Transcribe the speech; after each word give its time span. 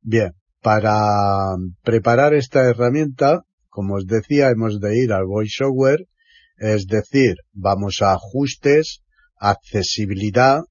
Bien, 0.00 0.32
para 0.62 1.56
preparar 1.82 2.34
esta 2.34 2.68
herramienta, 2.68 3.42
como 3.68 3.96
os 3.96 4.06
decía, 4.06 4.50
hemos 4.50 4.80
de 4.80 4.98
ir 4.98 5.12
al 5.12 5.26
VoiceOver, 5.26 6.08
es 6.56 6.86
decir, 6.86 7.36
vamos 7.52 8.02
a 8.02 8.12
ajustes, 8.12 9.02
accesibilidad, 9.38 10.62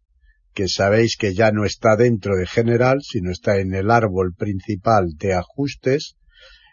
que 0.57 0.67
sabéis 0.67 1.17
que 1.17 1.35
ya 1.35 1.51
no 1.51 1.65
está 1.65 1.95
dentro 1.95 2.35
de 2.35 2.47
general, 2.47 3.03
sino 3.03 3.29
está 3.29 3.59
en 3.59 3.75
el 3.75 3.91
árbol 3.91 4.33
principal 4.33 5.13
de 5.15 5.35
ajustes. 5.35 6.15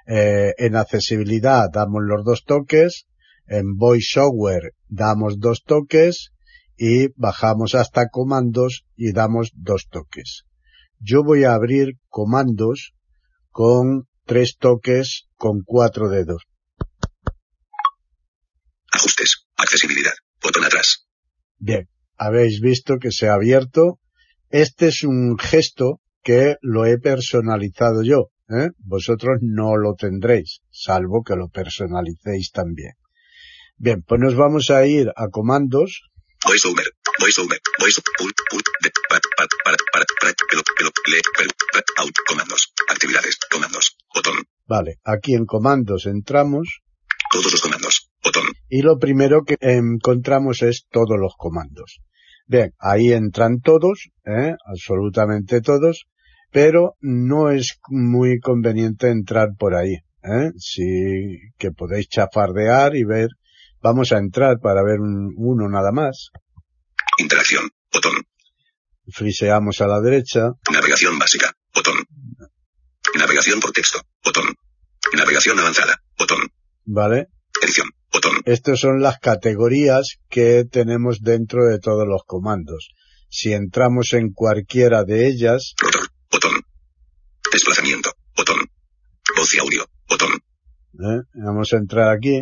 Eh, 0.07 0.55
en 0.57 0.75
accesibilidad 0.75 1.69
damos 1.71 2.03
los 2.03 2.25
dos 2.25 2.45
toques, 2.45 3.05
en 3.47 3.77
VoiceOver 3.77 4.73
damos 4.89 5.39
dos 5.39 5.63
toques 5.65 6.31
y 6.79 7.09
bajamos 7.21 7.75
hasta 7.75 8.09
comandos 8.09 8.87
y 8.97 9.13
damos 9.13 9.51
dos 9.55 9.89
toques. 9.91 10.45
Yo 10.99 11.23
voy 11.23 11.45
a 11.45 11.53
abrir 11.53 11.99
comandos 12.09 12.95
con 13.51 14.09
tres 14.25 14.57
toques 14.59 15.29
con 15.37 15.61
cuatro 15.63 16.09
dedos. 16.09 16.45
Ajustes. 18.91 19.45
Accesibilidad. 19.57 20.15
Botón 20.41 20.65
atrás. 20.65 21.07
Bien, 21.59 21.87
habéis 22.17 22.61
visto 22.61 22.99
que 22.99 23.13
se 23.13 23.29
ha 23.29 23.35
abierto. 23.35 23.99
Este 24.51 24.89
es 24.89 25.03
un 25.03 25.39
gesto 25.39 26.01
que 26.23 26.57
lo 26.63 26.87
he 26.87 26.99
personalizado 26.99 28.03
yo. 28.03 28.31
¿eh? 28.49 28.71
Vosotros 28.79 29.39
no 29.41 29.77
lo 29.77 29.95
tendréis, 29.95 30.61
salvo 30.71 31.23
que 31.23 31.37
lo 31.37 31.49
personalicéis 31.49 32.51
también. 32.51 32.93
Bien, 33.77 34.03
pues 34.03 34.21
nos 34.21 34.37
vamos 34.37 34.71
a 34.71 34.87
ir 34.87 35.13
a 35.17 35.29
comandos. 35.29 36.03
VoiceOver. 36.45 36.87
VoiceOver. 37.19 37.61
Voice. 37.79 38.01
Pult. 38.19 38.37
Pult. 38.51 38.67
Pat. 39.09 39.23
Pat. 39.37 39.51
Pat. 39.65 39.81
Pat. 39.93 40.09
Pat. 40.21 40.37
Pelot. 40.49 40.67
Pelot. 40.77 40.95
Le. 41.11 41.19
Pat. 41.73 41.87
Out. 41.99 42.17
Comandos. 42.29 42.73
Actividades. 42.89 43.39
Comandos. 43.51 43.97
Botón. 44.15 44.35
Vale, 44.67 44.99
aquí 45.05 45.35
en 45.35 45.47
comandos 45.47 46.07
entramos. 46.07 46.83
Todos 47.33 47.53
los 47.53 47.61
comandos. 47.61 48.11
Botón. 48.25 48.45
Y 48.69 48.83
lo 48.83 48.99
primero 48.99 49.45
que 49.45 49.57
encontramos 49.61 50.63
es 50.63 50.87
todos 50.91 51.19
los 51.21 51.35
comandos. 51.37 52.01
Bien, 52.47 52.73
ahí 52.79 53.13
entran 53.13 53.61
todos, 53.61 54.11
¿eh? 54.25 54.55
absolutamente 54.67 55.61
todos, 55.61 56.07
pero 56.51 56.95
no 57.01 57.51
es 57.51 57.79
muy 57.89 58.39
conveniente 58.39 59.11
entrar 59.11 59.51
por 59.59 59.75
ahí. 59.75 59.95
¿eh? 60.23 60.51
Sí 60.57 61.39
que 61.59 61.71
podéis 61.71 62.09
chafardear 62.09 62.97
y 62.97 63.05
ver. 63.05 63.29
Vamos 63.81 64.13
a 64.13 64.19
entrar 64.19 64.59
para 64.63 64.83
ver 64.83 65.01
un, 65.01 65.35
uno 65.37 65.69
nada 65.69 65.93
más. 65.93 66.31
Interacción. 67.19 67.71
Botón. 67.93 68.13
Friseamos 69.13 69.81
a 69.81 69.87
la 69.87 70.01
derecha. 70.01 70.53
Navegación 70.73 71.19
básica. 71.19 71.53
Botón. 71.75 71.95
Navegación 73.19 73.61
por 73.61 73.73
texto. 73.73 74.01
Botón. 74.25 74.45
Navegación 75.15 75.59
avanzada. 75.59 76.03
Botón. 76.19 76.39
¿Vale? 76.87 77.29
Edición. 77.63 77.89
Botón. 78.15 78.43
Estas 78.45 78.79
son 78.79 79.03
las 79.03 79.19
categorías 79.19 80.19
que 80.31 80.65
tenemos 80.71 81.21
dentro 81.21 81.67
de 81.67 81.81
todos 81.81 82.07
los 82.07 82.23
comandos. 82.25 82.91
Si 83.29 83.53
entramos 83.53 84.13
en 84.13 84.31
cualquiera 84.33 85.03
de 85.03 85.27
ellas. 85.27 85.75
Rotor. 85.79 86.09
Botón. 86.31 86.53
Desplazamiento. 87.51 88.13
Botón. 88.37 88.71
Voz 89.37 89.55
y 89.55 89.59
audio. 89.59 89.85
Botón. 90.09 90.31
¿eh? 90.33 91.23
Vamos 91.45 91.73
a 91.73 91.77
entrar 91.77 92.17
aquí. 92.17 92.41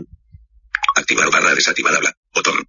Activar 0.94 1.30
barra 1.30 1.54
desactivar 1.54 1.94
habla. 1.94 2.12
Botón. 2.34 2.68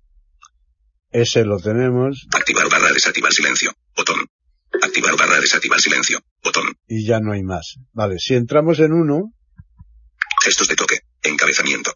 Ese 1.11 1.43
lo 1.43 1.57
tenemos. 1.59 2.25
Activar 2.33 2.69
barra 2.69 2.93
desactivar 2.93 3.33
silencio. 3.33 3.73
Botón. 3.97 4.15
Activar 4.81 5.17
barra 5.17 5.41
desactivar 5.41 5.81
silencio. 5.81 6.21
Botón. 6.41 6.73
Y 6.87 7.05
ya 7.05 7.19
no 7.19 7.33
hay 7.33 7.43
más. 7.43 7.75
Vale, 7.91 8.17
si 8.17 8.35
entramos 8.35 8.79
en 8.79 8.93
uno. 8.93 9.33
Gestos 10.41 10.69
de 10.69 10.75
toque. 10.75 10.99
Encabezamiento. 11.21 11.91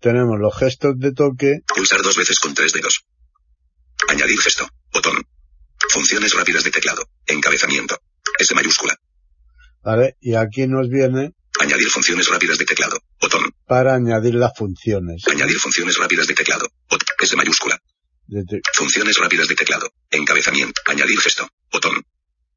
Tenemos 0.00 0.38
los 0.38 0.56
gestos 0.56 0.94
de 0.98 1.12
toque. 1.12 1.60
Pulsar 1.74 2.02
dos 2.02 2.16
veces 2.16 2.38
con 2.38 2.54
tres 2.54 2.72
dedos. 2.72 3.04
Añadir 4.08 4.38
gesto. 4.38 4.68
Botón. 4.92 5.16
Funciones 5.90 6.34
rápidas 6.34 6.64
de 6.64 6.70
teclado. 6.70 7.02
Encabezamiento. 7.26 7.98
S 8.38 8.54
mayúscula. 8.54 8.96
Vale, 9.82 10.16
y 10.20 10.34
aquí 10.34 10.66
nos 10.66 10.88
viene. 10.88 11.32
Añadir 11.60 11.88
funciones 11.88 12.28
rápidas 12.28 12.58
de 12.58 12.64
teclado. 12.64 12.98
Botón. 13.20 13.42
Para 13.66 13.94
añadir 13.94 14.34
las 14.34 14.52
funciones. 14.56 15.22
Añadir 15.26 15.58
funciones 15.58 15.96
rápidas 15.98 16.26
de 16.26 16.34
teclado. 16.34 16.68
Bot 16.88 17.02
S 17.20 17.36
mayúscula. 17.36 17.80
De 18.26 18.44
te 18.44 18.60
Funciones 18.74 19.16
rápidas 19.16 19.48
de 19.48 19.56
teclado. 19.56 19.90
Encabezamiento. 20.10 20.80
Añadir 20.86 21.18
gesto. 21.18 21.48
Botón. 21.72 22.04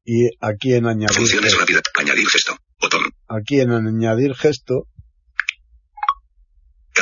y 0.04 0.28
aquí 0.40 0.74
en 0.74 0.86
añadir. 0.86 1.16
Funciones 1.16 1.56
rápidas. 1.56 1.82
Añadir 1.94 2.28
gesto. 2.28 2.56
Botón. 2.80 3.02
Aquí 3.28 3.60
en 3.60 3.72
añadir 3.72 4.34
gesto. 4.34 4.86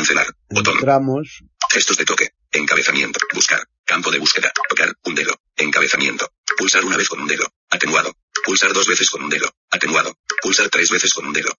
Cancelar. 0.00 0.28
Botón. 0.48 0.76
Entramos. 0.76 1.44
Gestos 1.70 1.98
de 1.98 2.06
toque. 2.06 2.30
Encabezamiento. 2.50 3.20
Buscar. 3.34 3.60
Campo 3.84 4.10
de 4.10 4.18
búsqueda. 4.18 4.50
Tocar. 4.66 4.94
Un 5.04 5.14
dedo. 5.14 5.34
Encabezamiento. 5.58 6.26
Pulsar 6.56 6.86
una 6.86 6.96
vez 6.96 7.06
con 7.06 7.20
un 7.20 7.28
dedo. 7.28 7.44
Atenuado. 7.68 8.14
Pulsar 8.42 8.72
dos 8.72 8.86
veces 8.86 9.10
con 9.10 9.22
un 9.22 9.28
dedo. 9.28 9.46
Atenuado. 9.70 10.14
Pulsar 10.42 10.70
tres 10.70 10.90
veces 10.90 11.12
con 11.12 11.26
un 11.26 11.34
dedo. 11.34 11.50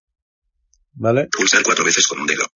¿Vale? 0.94 1.28
Pulsar 1.32 1.62
cuatro 1.62 1.86
veces 1.86 2.08
con 2.08 2.20
un 2.20 2.26
dedo. 2.26 2.48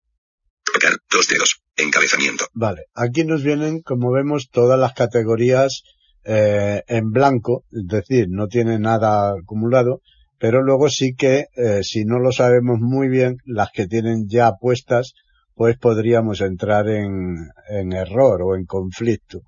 Tocar. 0.74 0.98
Dos 1.08 1.28
dedos. 1.28 1.62
Encabezamiento. 1.76 2.48
Vale. 2.54 2.86
Aquí 2.96 3.24
nos 3.24 3.44
vienen, 3.44 3.84
como 3.84 4.12
vemos, 4.12 4.50
todas 4.50 4.80
las 4.80 4.94
categorías 4.94 5.84
eh, 6.24 6.82
en 6.88 7.12
blanco, 7.12 7.64
es 7.72 7.86
decir, 7.86 8.26
no 8.30 8.48
tiene 8.48 8.80
nada 8.80 9.36
acumulado, 9.40 10.02
pero 10.40 10.64
luego 10.64 10.90
sí 10.90 11.14
que, 11.16 11.46
eh, 11.56 11.84
si 11.84 12.06
no 12.06 12.18
lo 12.18 12.32
sabemos 12.32 12.80
muy 12.80 13.08
bien, 13.08 13.38
las 13.46 13.70
que 13.72 13.86
tienen 13.86 14.28
ya 14.28 14.54
puestas, 14.60 15.14
pues 15.56 15.78
podríamos 15.78 16.42
entrar 16.42 16.88
en, 16.90 17.50
en 17.70 17.94
error 17.94 18.42
o 18.44 18.56
en 18.56 18.66
conflicto. 18.66 19.40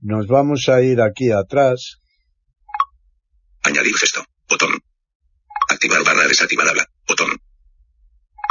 Nos 0.00 0.26
vamos 0.26 0.68
a 0.68 0.82
ir 0.82 1.00
aquí 1.00 1.30
atrás. 1.30 1.98
Añadir 3.62 3.94
gesto. 3.94 4.24
Botón. 4.48 4.70
Activar 5.70 6.02
barra 6.04 6.26
desactivar 6.26 6.68
habla. 6.68 6.86
Botón. 7.06 7.28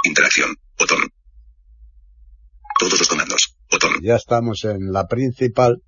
Interacción. 0.04 0.56
Botón. 0.78 1.00
Todos 2.80 3.00
los 3.00 3.08
comandos. 3.08 3.56
Botón. 3.72 3.92
Ya 4.02 4.16
estamos 4.16 4.64
en 4.64 4.92
la 4.92 5.08
principal 5.08 5.82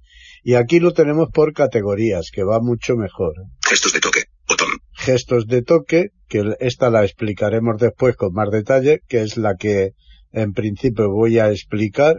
y 0.43 0.55
aquí 0.55 0.79
lo 0.79 0.93
tenemos 0.93 1.29
por 1.33 1.53
categorías, 1.53 2.29
que 2.31 2.43
va 2.43 2.59
mucho 2.59 2.95
mejor. 2.95 3.33
Gestos 3.67 3.93
de 3.93 3.99
toque. 3.99 4.23
Botón. 4.47 4.69
Gestos 4.93 5.47
de 5.47 5.61
toque, 5.63 6.09
que 6.27 6.55
esta 6.59 6.89
la 6.89 7.03
explicaremos 7.03 7.77
después 7.79 8.15
con 8.15 8.33
más 8.33 8.51
detalle, 8.51 9.01
que 9.07 9.21
es 9.21 9.37
la 9.37 9.55
que 9.55 9.93
en 10.35 10.53
principio 10.53 11.09
voy 11.09 11.39
a 11.39 11.49
explicar. 11.49 12.17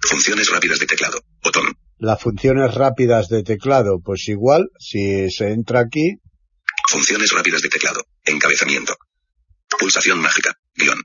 Funciones 0.00 0.50
rápidas 0.50 0.78
de 0.78 0.86
teclado. 0.86 1.18
Botón. 1.42 1.74
Las 1.98 2.20
funciones 2.20 2.74
rápidas 2.74 3.28
de 3.28 3.42
teclado, 3.42 4.00
pues 4.02 4.28
igual, 4.28 4.68
si 4.78 5.30
se 5.30 5.52
entra 5.52 5.80
aquí. 5.80 6.16
Funciones 6.90 7.30
rápidas 7.32 7.60
de 7.60 7.68
teclado. 7.68 8.00
Encabezamiento. 8.24 8.96
Pulsación 9.78 10.20
mágica. 10.20 10.54
Guión. 10.74 11.02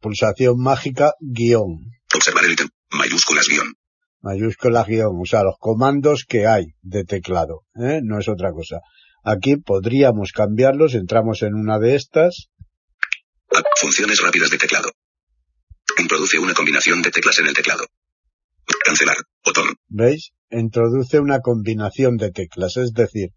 Pulsación 0.00 0.58
mágica, 0.58 1.12
guion. 1.20 1.78
Observar 2.14 2.44
el 2.44 2.52
ítem. 2.52 2.68
Mayúsculas 2.90 3.46
guion. 3.48 3.72
Mayúsculas 4.20 4.86
guion. 4.86 5.20
O 5.22 5.24
sea, 5.24 5.44
los 5.44 5.54
comandos 5.58 6.24
que 6.28 6.46
hay 6.46 6.74
de 6.82 7.04
teclado. 7.04 7.62
¿eh? 7.76 8.00
No 8.02 8.18
es 8.18 8.28
otra 8.28 8.52
cosa. 8.52 8.80
Aquí 9.24 9.56
podríamos 9.56 10.32
cambiarlos. 10.32 10.94
Entramos 10.94 11.42
en 11.42 11.54
una 11.54 11.78
de 11.78 11.94
estas. 11.94 12.48
Funciones 13.80 14.20
rápidas 14.20 14.50
de 14.50 14.58
teclado. 14.58 14.90
Introduce 15.98 16.38
una 16.38 16.54
combinación 16.54 17.02
de 17.02 17.10
teclas 17.10 17.38
en 17.38 17.46
el 17.46 17.54
teclado. 17.54 17.86
Cancelar. 18.84 19.16
Botón. 19.44 19.74
¿Veis? 19.88 20.32
Introduce 20.50 21.18
una 21.20 21.40
combinación 21.40 22.16
de 22.16 22.30
teclas. 22.30 22.76
Es 22.76 22.92
decir, 22.92 23.30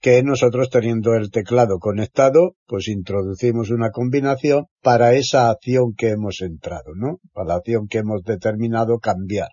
que 0.00 0.22
nosotros 0.22 0.70
teniendo 0.70 1.14
el 1.14 1.30
teclado 1.30 1.78
conectado, 1.78 2.56
pues 2.66 2.88
introducimos 2.88 3.70
una 3.70 3.90
combinación 3.90 4.64
para 4.80 5.14
esa 5.14 5.50
acción 5.50 5.94
que 5.96 6.08
hemos 6.10 6.40
entrado, 6.40 6.92
¿no? 6.96 7.20
Para 7.32 7.48
la 7.48 7.54
acción 7.56 7.86
que 7.88 7.98
hemos 7.98 8.22
determinado 8.22 8.98
cambiar. 8.98 9.48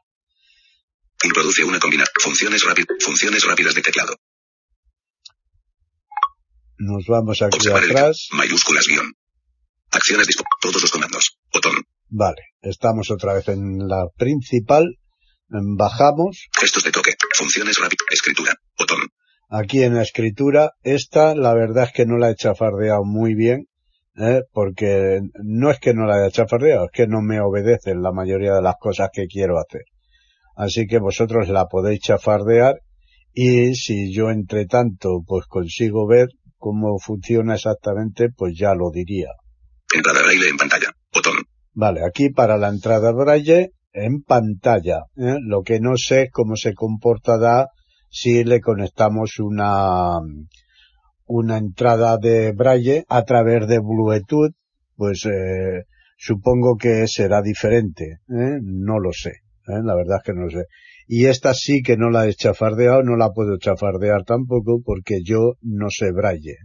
Introduce 1.24 1.64
una 1.64 1.80
combinación. 1.80 2.14
Funciones, 2.22 2.64
funciones 3.02 3.44
rápidas 3.46 3.76
de 3.76 3.82
teclado. 3.82 4.16
Nos 6.80 7.06
vamos 7.08 7.42
aquí 7.42 7.70
atrás. 7.70 8.28
mayúsculas 8.32 8.86
guion. 8.88 9.12
Acciones 9.92 10.28
todos 10.62 10.82
los 10.82 10.92
comandos. 10.92 11.38
Botón. 11.52 11.74
Vale, 12.10 12.42
estamos 12.62 13.12
otra 13.12 13.34
vez 13.34 13.48
en 13.50 13.88
la 13.88 14.08
principal. 14.16 14.98
Bajamos. 15.50 16.48
Gestos 16.60 16.84
de 16.84 16.92
toque. 16.92 17.12
Funciones 17.38 17.78
rápidas. 17.78 18.06
Escritura. 18.12 18.54
Botón 18.78 19.00
aquí 19.50 19.84
en 19.84 19.96
la 19.96 20.04
escritura. 20.04 20.72
Esta, 20.84 21.36
la 21.36 21.54
verdad 21.54 21.86
es 21.86 21.92
que 21.94 22.06
no 22.06 22.18
la 22.18 22.32
he 22.32 22.36
chafardeado 22.36 23.04
muy 23.04 23.36
bien, 23.36 23.68
¿eh? 24.18 24.42
porque 24.52 25.20
no 25.44 25.72
es 25.72 25.80
que 25.80 25.94
no 25.94 26.06
la 26.06 26.16
haya 26.16 26.32
chafardeado, 26.32 26.86
es 26.86 26.92
que 26.92 27.08
no 27.08 27.22
me 27.22 27.40
obedecen 27.40 28.02
la 28.02 28.12
mayoría 28.12 28.54
de 28.54 28.62
las 28.62 28.76
cosas 28.80 29.10
que 29.12 29.28
quiero 29.28 29.58
hacer. 29.58 29.84
Así 30.56 30.88
que 30.88 31.00
vosotros 31.00 31.50
la 31.50 31.66
podéis 31.66 32.00
chafardear 32.00 32.82
y 33.34 33.76
si 33.76 34.14
yo 34.14 34.32
entre 34.32 34.66
tanto 34.66 35.20
pues 35.26 35.46
consigo 35.46 36.08
ver 36.08 36.30
cómo 36.58 36.98
funciona 37.00 37.56
exactamente, 37.56 38.30
pues 38.36 38.56
ya 38.58 38.74
lo 38.74 38.90
diría. 38.92 39.28
Entrada 39.94 40.24
braille 40.24 40.50
en 40.50 40.58
pantalla. 40.58 40.92
Botón. 41.14 41.47
Vale, 41.78 42.02
aquí 42.04 42.32
para 42.32 42.58
la 42.58 42.70
entrada 42.70 43.12
braille 43.12 43.74
en 43.94 44.24
pantalla. 44.24 45.02
¿eh? 45.16 45.36
Lo 45.46 45.62
que 45.62 45.80
no 45.80 45.96
sé 45.96 46.24
es 46.24 46.32
cómo 46.32 46.56
se 46.56 46.74
comportará 46.74 47.68
si 48.10 48.44
le 48.44 48.62
conectamos 48.62 49.38
una, 49.38 50.18
una 51.28 51.58
entrada 51.60 52.18
de 52.18 52.52
braille 52.54 53.06
a 53.08 53.22
través 53.26 53.68
de 53.68 53.78
Bluetooth, 53.78 54.56
pues 54.96 55.24
eh, 55.26 55.84
supongo 56.18 56.78
que 56.78 57.08
será 57.08 57.44
diferente, 57.44 58.06
¿eh? 58.28 58.58
no 58.60 58.98
lo 59.00 59.12
sé, 59.14 59.30
¿eh? 59.68 59.84
la 59.84 59.94
verdad 59.94 60.18
es 60.18 60.24
que 60.24 60.34
no 60.34 60.46
lo 60.46 60.50
sé. 60.50 60.64
Y 61.06 61.28
esta 61.28 61.54
sí 61.54 61.84
que 61.84 61.96
no 61.96 62.10
la 62.10 62.28
he 62.28 62.34
chafardeado, 62.34 63.04
no 63.04 63.18
la 63.18 63.30
puedo 63.30 63.56
chafardear 63.60 64.24
tampoco 64.24 64.82
porque 64.84 65.20
yo 65.24 65.54
no 65.62 65.92
sé 65.92 66.12
braille. 66.12 66.56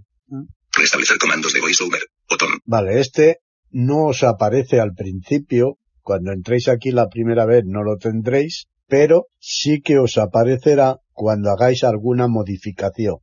Restablecer 0.75 1.19
comandos 1.19 1.53
de 1.53 1.61
VoiceOver, 1.61 2.01
botón. 2.31 2.49
Vale, 2.65 2.99
este 2.99 3.41
no 3.73 4.07
os 4.07 4.23
aparece 4.23 4.81
al 4.81 4.93
principio, 4.95 5.79
cuando 6.03 6.33
entréis 6.33 6.69
aquí 6.69 6.91
la 6.91 7.09
primera 7.09 7.47
vez 7.47 7.65
no 7.65 7.83
lo 7.83 7.97
tendréis, 7.97 8.67
pero 8.87 9.27
sí 9.39 9.81
que 9.81 9.99
os 9.99 10.19
aparecerá 10.19 10.99
cuando 11.13 11.51
hagáis 11.51 11.85
alguna 11.85 12.29
modificación. 12.29 13.17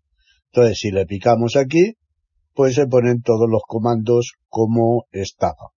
Entonces, 0.52 0.80
si 0.80 0.92
le 0.92 1.06
picamos 1.06 1.56
aquí, 1.56 1.94
pues 2.54 2.76
se 2.76 2.88
ponen 2.88 3.22
todos 3.22 3.48
los 3.50 3.62
comandos 3.68 4.34
como 4.48 5.06
estaba. 5.12 5.72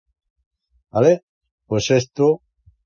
¿Vale? 0.90 1.22
Pues 1.66 1.90
esto... 1.90 2.40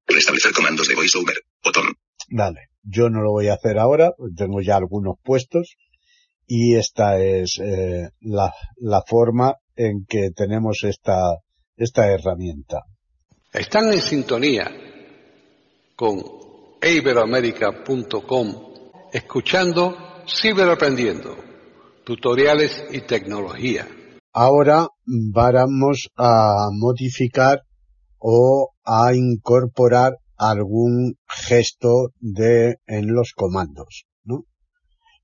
Restablecer 0.06 0.52
comandos 0.52 0.88
de 0.88 0.94
VoiceOver, 0.94 1.36
botón. 1.62 1.84
Vale, 2.30 2.68
yo 2.82 3.10
no 3.10 3.22
lo 3.22 3.32
voy 3.32 3.48
a 3.48 3.54
hacer 3.54 3.78
ahora, 3.78 4.12
tengo 4.36 4.60
ya 4.60 4.76
algunos 4.76 5.16
puestos 5.22 5.76
y 6.46 6.76
esta 6.76 7.18
es 7.18 7.58
eh, 7.62 8.08
la, 8.20 8.52
la 8.76 9.02
forma 9.06 9.56
en 9.76 10.04
que 10.06 10.30
tenemos 10.30 10.84
esta, 10.84 11.38
esta 11.76 12.10
herramienta. 12.10 12.82
Están 13.52 13.92
en 13.92 14.00
sintonía 14.00 14.70
con 15.96 16.22
iberoamerica.com 16.82 18.74
escuchando 19.12 19.96
Ciberaprendiendo, 20.26 21.36
tutoriales 22.04 22.84
y 22.90 23.02
tecnología. 23.02 23.86
Ahora 24.32 24.88
vamos 25.06 26.08
a 26.16 26.68
modificar 26.72 27.62
o 28.18 28.70
a 28.84 29.14
incorporar 29.14 30.16
algún 30.36 31.14
gesto 31.28 32.08
de 32.18 32.76
en 32.86 33.14
los 33.14 33.32
comandos. 33.34 34.06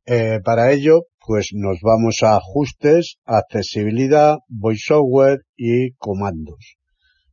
Eh, 0.06 0.40
para 0.44 0.72
ello, 0.72 1.06
pues 1.30 1.50
nos 1.52 1.78
vamos 1.80 2.24
a 2.24 2.38
ajustes, 2.38 3.18
accesibilidad, 3.24 4.38
voiceover 4.48 5.46
y 5.56 5.92
comandos. 5.92 6.74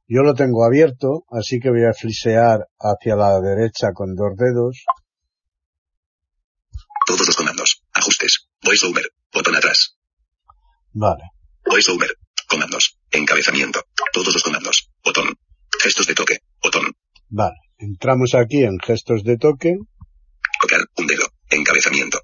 Yo 0.07 0.21
lo 0.21 0.35
tengo 0.35 0.63
abierto, 0.65 1.23
así 1.31 1.59
que 1.59 1.71
voy 1.71 1.83
a 1.83 1.93
flisear 1.93 2.67
hacia 2.77 3.15
la 3.15 3.41
derecha 3.41 3.93
con 3.95 4.13
dos 4.13 4.37
dedos 4.37 4.85
todos 7.07 7.25
los 7.25 7.35
comandos. 7.35 7.81
Ajustes. 7.91 8.47
VoiceOver. 8.61 9.09
Botón 9.33 9.55
atrás. 9.55 9.97
Vale. 10.93 11.23
VoiceOver. 11.65 12.11
Comandos. 12.47 12.99
Encabezamiento. 13.09 13.81
Todos 14.13 14.31
los 14.31 14.43
comandos. 14.43 14.91
Botón. 15.03 15.33
Gestos 15.81 16.05
de 16.05 16.13
toque. 16.13 16.37
Botón. 16.61 16.93
Vale. 17.29 17.55
Entramos 17.79 18.35
aquí 18.35 18.63
en 18.63 18.77
gestos 18.77 19.23
de 19.23 19.37
toque. 19.37 19.73
Tocar 20.61 20.81
un 20.97 21.07
dedo. 21.07 21.25
Encabezamiento. 21.49 22.19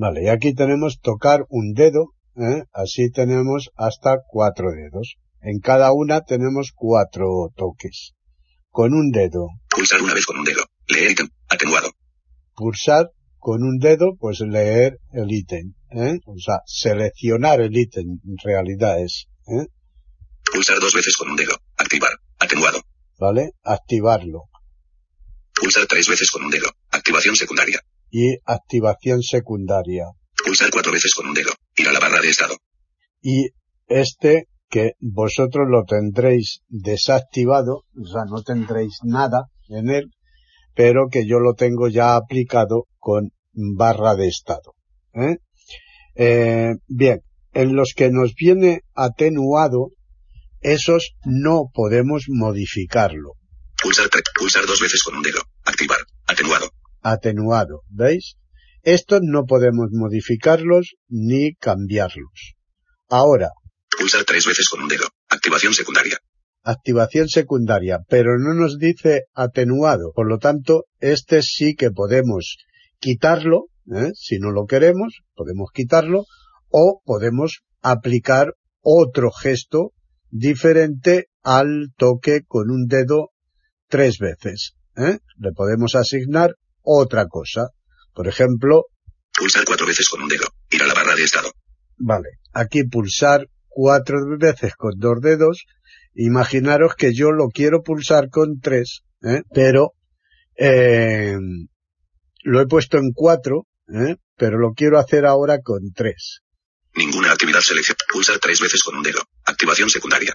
Vale. 0.00 0.24
Y 0.24 0.28
aquí 0.28 0.54
tenemos 0.54 0.98
tocar 1.00 1.44
un 1.50 1.74
dedo. 1.74 2.14
¿eh? 2.34 2.64
Así 2.72 3.10
tenemos 3.10 3.68
hasta 3.76 4.16
cuatro 4.26 4.70
dedos. 4.72 5.16
En 5.42 5.60
cada 5.60 5.92
una 5.92 6.22
tenemos 6.22 6.72
cuatro 6.74 7.52
toques. 7.54 8.14
Con 8.70 8.94
un 8.94 9.10
dedo. 9.10 9.48
Pulsar 9.68 10.00
una 10.00 10.14
vez 10.14 10.24
con 10.24 10.38
un 10.38 10.44
dedo. 10.44 10.64
Leer 10.88 11.10
ítem. 11.10 11.28
Atenuado. 11.50 11.90
Pulsar 12.54 13.10
con 13.38 13.62
un 13.62 13.78
dedo, 13.78 14.16
pues 14.18 14.40
leer 14.40 14.98
el 15.12 15.30
ítem, 15.30 15.74
¿eh? 15.90 16.18
O 16.26 16.38
sea, 16.38 16.60
seleccionar 16.66 17.60
el 17.60 17.76
ítem 17.76 18.20
en 18.24 18.36
realidad 18.42 19.00
es, 19.00 19.28
¿eh? 19.48 19.66
Pulsar 20.52 20.78
dos 20.78 20.94
veces 20.94 21.16
con 21.16 21.30
un 21.30 21.36
dedo. 21.36 21.52
Activar. 21.76 22.10
Atenuado. 22.38 22.80
¿Vale? 23.18 23.52
Activarlo. 23.62 24.44
Pulsar 25.54 25.86
tres 25.86 26.08
veces 26.08 26.30
con 26.30 26.44
un 26.44 26.50
dedo. 26.50 26.68
Activación 26.90 27.36
secundaria. 27.36 27.80
Y 28.10 28.36
activación 28.44 29.22
secundaria. 29.22 30.06
Pulsar 30.44 30.70
cuatro 30.70 30.92
veces 30.92 31.14
con 31.14 31.28
un 31.28 31.34
dedo. 31.34 31.50
Ir 31.76 31.88
a 31.88 31.92
la 31.92 32.00
barra 32.00 32.20
de 32.20 32.28
estado. 32.28 32.56
Y 33.22 33.48
este 33.86 34.48
que 34.70 34.92
vosotros 35.00 35.66
lo 35.68 35.84
tendréis 35.84 36.60
desactivado, 36.68 37.84
o 38.00 38.06
sea, 38.06 38.22
no 38.30 38.42
tendréis 38.42 38.98
nada 39.02 39.46
en 39.68 39.90
él, 39.90 40.10
pero 40.74 41.08
que 41.10 41.26
yo 41.26 41.40
lo 41.40 41.54
tengo 41.54 41.88
ya 41.88 42.14
aplicado 42.14 42.86
con 42.98 43.30
barra 43.52 44.14
de 44.14 44.28
estado. 44.28 44.74
¿eh? 45.14 45.38
Eh, 46.14 46.74
bien, 46.86 47.22
en 47.52 47.74
los 47.74 47.92
que 47.96 48.10
nos 48.10 48.34
viene 48.34 48.82
atenuado, 48.94 49.88
esos 50.60 51.14
no 51.24 51.70
podemos 51.74 52.26
modificarlo. 52.28 53.32
Pulsar, 53.82 54.08
pulsar 54.38 54.66
dos 54.66 54.80
veces 54.80 55.02
con 55.02 55.16
un 55.16 55.22
dedo. 55.22 55.40
Activar. 55.64 55.98
Atenuado. 56.26 56.70
Atenuado. 57.02 57.82
¿Veis? 57.88 58.36
Estos 58.82 59.20
no 59.22 59.44
podemos 59.44 59.88
modificarlos 59.92 60.94
ni 61.08 61.54
cambiarlos. 61.54 62.54
Ahora. 63.08 63.50
Pulsar 63.98 64.24
tres 64.24 64.46
veces 64.46 64.68
con 64.68 64.82
un 64.82 64.88
dedo. 64.88 65.08
Activación 65.28 65.74
secundaria 65.74 66.18
activación 66.62 67.28
secundaria, 67.28 68.00
pero 68.08 68.38
no 68.38 68.54
nos 68.54 68.78
dice 68.78 69.24
atenuado. 69.34 70.12
Por 70.14 70.28
lo 70.28 70.38
tanto, 70.38 70.84
este 70.98 71.42
sí 71.42 71.74
que 71.74 71.90
podemos 71.90 72.58
quitarlo, 72.98 73.66
¿eh? 73.92 74.10
si 74.14 74.38
no 74.38 74.50
lo 74.50 74.66
queremos, 74.66 75.22
podemos 75.34 75.70
quitarlo, 75.72 76.24
o 76.68 77.00
podemos 77.04 77.62
aplicar 77.80 78.54
otro 78.82 79.30
gesto 79.30 79.92
diferente 80.30 81.26
al 81.42 81.88
toque 81.96 82.42
con 82.46 82.70
un 82.70 82.86
dedo 82.86 83.30
tres 83.88 84.18
veces. 84.18 84.74
¿eh? 84.96 85.18
Le 85.36 85.52
podemos 85.52 85.94
asignar 85.94 86.54
otra 86.82 87.26
cosa. 87.26 87.68
Por 88.14 88.28
ejemplo, 88.28 88.86
Pulsar 89.36 89.64
cuatro 89.64 89.86
veces 89.86 90.08
con 90.08 90.22
un 90.22 90.28
dedo. 90.28 90.46
Ir 90.70 90.82
a 90.82 90.86
la 90.86 90.94
barra 90.94 91.14
de 91.14 91.24
estado. 91.24 91.52
vale, 91.96 92.28
aquí 92.52 92.84
pulsar 92.84 93.46
cuatro 93.68 94.18
veces 94.38 94.74
con 94.76 94.92
dos 94.98 95.20
dedos. 95.20 95.64
Imaginaros 96.14 96.94
que 96.94 97.14
yo 97.14 97.30
lo 97.30 97.48
quiero 97.48 97.82
pulsar 97.82 98.28
con 98.28 98.60
tres, 98.60 99.02
¿eh? 99.22 99.42
pero 99.54 99.92
eh, 100.56 101.36
lo 102.42 102.60
he 102.60 102.66
puesto 102.66 102.98
en 102.98 103.12
cuatro, 103.14 103.66
¿eh? 103.88 104.16
pero 104.36 104.58
lo 104.58 104.72
quiero 104.72 104.98
hacer 104.98 105.24
ahora 105.24 105.60
con 105.62 105.92
tres. 105.94 106.40
Ninguna 106.96 107.32
actividad 107.32 107.60
selección. 107.60 107.96
Pulsar 108.12 108.38
tres 108.38 108.60
veces 108.60 108.82
con 108.82 108.96
un 108.96 109.02
dedo. 109.02 109.20
Activación 109.44 109.88
secundaria. 109.88 110.34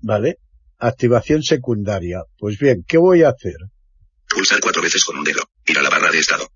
¿Vale? 0.00 0.38
Activación 0.78 1.42
secundaria. 1.42 2.22
Pues 2.38 2.58
bien, 2.58 2.82
¿qué 2.86 2.96
voy 2.98 3.22
a 3.22 3.28
hacer? 3.28 3.56
Pulsar 4.28 4.60
cuatro 4.60 4.82
veces 4.82 5.04
con 5.04 5.18
un 5.18 5.24
dedo. 5.24 5.42
Ir 5.66 5.78
a 5.78 5.82
la 5.82 5.90
barra 5.90 6.10
de 6.10 6.18
estado. 6.18 6.48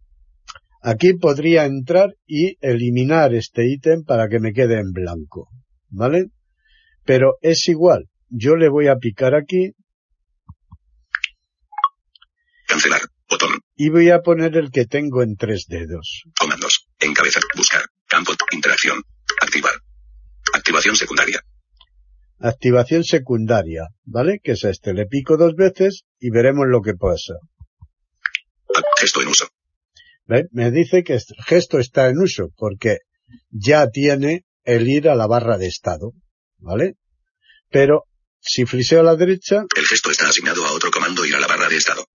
Aquí 0.83 1.15
podría 1.15 1.65
entrar 1.65 2.15
y 2.27 2.57
eliminar 2.61 3.35
este 3.35 3.67
ítem 3.67 4.05
para 4.05 4.29
que 4.29 4.41
me 4.41 4.53
quede 4.53 4.79
en 4.81 4.93
blanco. 4.93 5.49
¿Vale? 5.89 6.27
Pero 7.05 7.37
es 7.41 7.69
igual. 7.69 8.09
Yo 8.29 8.57
le 8.57 8.69
voy 8.69 8.89
a 8.89 8.97
picar 8.97 9.35
aquí 9.35 9.73
Cancelar. 12.67 13.03
Botón. 13.29 13.61
y 13.77 13.89
voy 13.91 14.11
a 14.11 14.21
poner 14.21 14.57
el 14.57 14.71
que 14.71 14.87
tengo 14.87 15.23
en 15.23 15.37
tres 15.37 15.67
dedos. 15.69 16.25
Comandos. 16.39 16.89
Encabezar. 17.01 17.43
Buscar. 17.57 17.83
Campo. 18.07 18.33
Interacción. 18.53 19.03
Activar. 19.41 19.73
Activación 20.55 20.97
secundaria. 20.97 21.41
Activación 22.39 23.05
secundaria. 23.05 23.89
¿Vale? 24.05 24.41
Que 24.43 24.53
es 24.53 24.65
este. 24.65 24.93
Le 24.95 25.07
pico 25.07 25.37
dos 25.37 25.55
veces 25.55 26.05
y 26.19 26.31
veremos 26.31 26.67
lo 26.69 26.81
que 26.83 26.95
pasa. 26.95 27.35
Gesto 28.99 29.23
en 29.23 29.29
uso. 29.29 29.49
¿Ve? 30.27 30.47
Me 30.53 30.71
dice 30.71 31.03
que 31.03 31.15
este 31.15 31.35
gesto 31.47 31.79
está 31.79 32.09
en 32.09 32.19
uso 32.19 32.49
porque 32.57 32.99
ya 33.51 33.89
tiene 33.89 34.45
el 34.65 34.89
ir 34.89 35.09
a 35.09 35.15
la 35.15 35.27
barra 35.27 35.59
de 35.59 35.67
estado. 35.67 36.13
¿Vale? 36.59 36.95
Pero 37.71 38.05
si 38.41 38.65
friseo 38.65 39.01
a 39.01 39.03
la 39.03 39.17
derecha, 39.17 39.65
El 39.77 39.87
gesto 39.87 40.11
está 40.11 40.29
asignado 40.29 40.65
a 40.65 40.73
otro 40.73 40.91
comando 40.91 41.25
ir 41.25 41.35
a 41.35 41.41
la 41.41 41.47
barra 41.47 41.69
de 41.69 41.77
estado. 41.77 42.07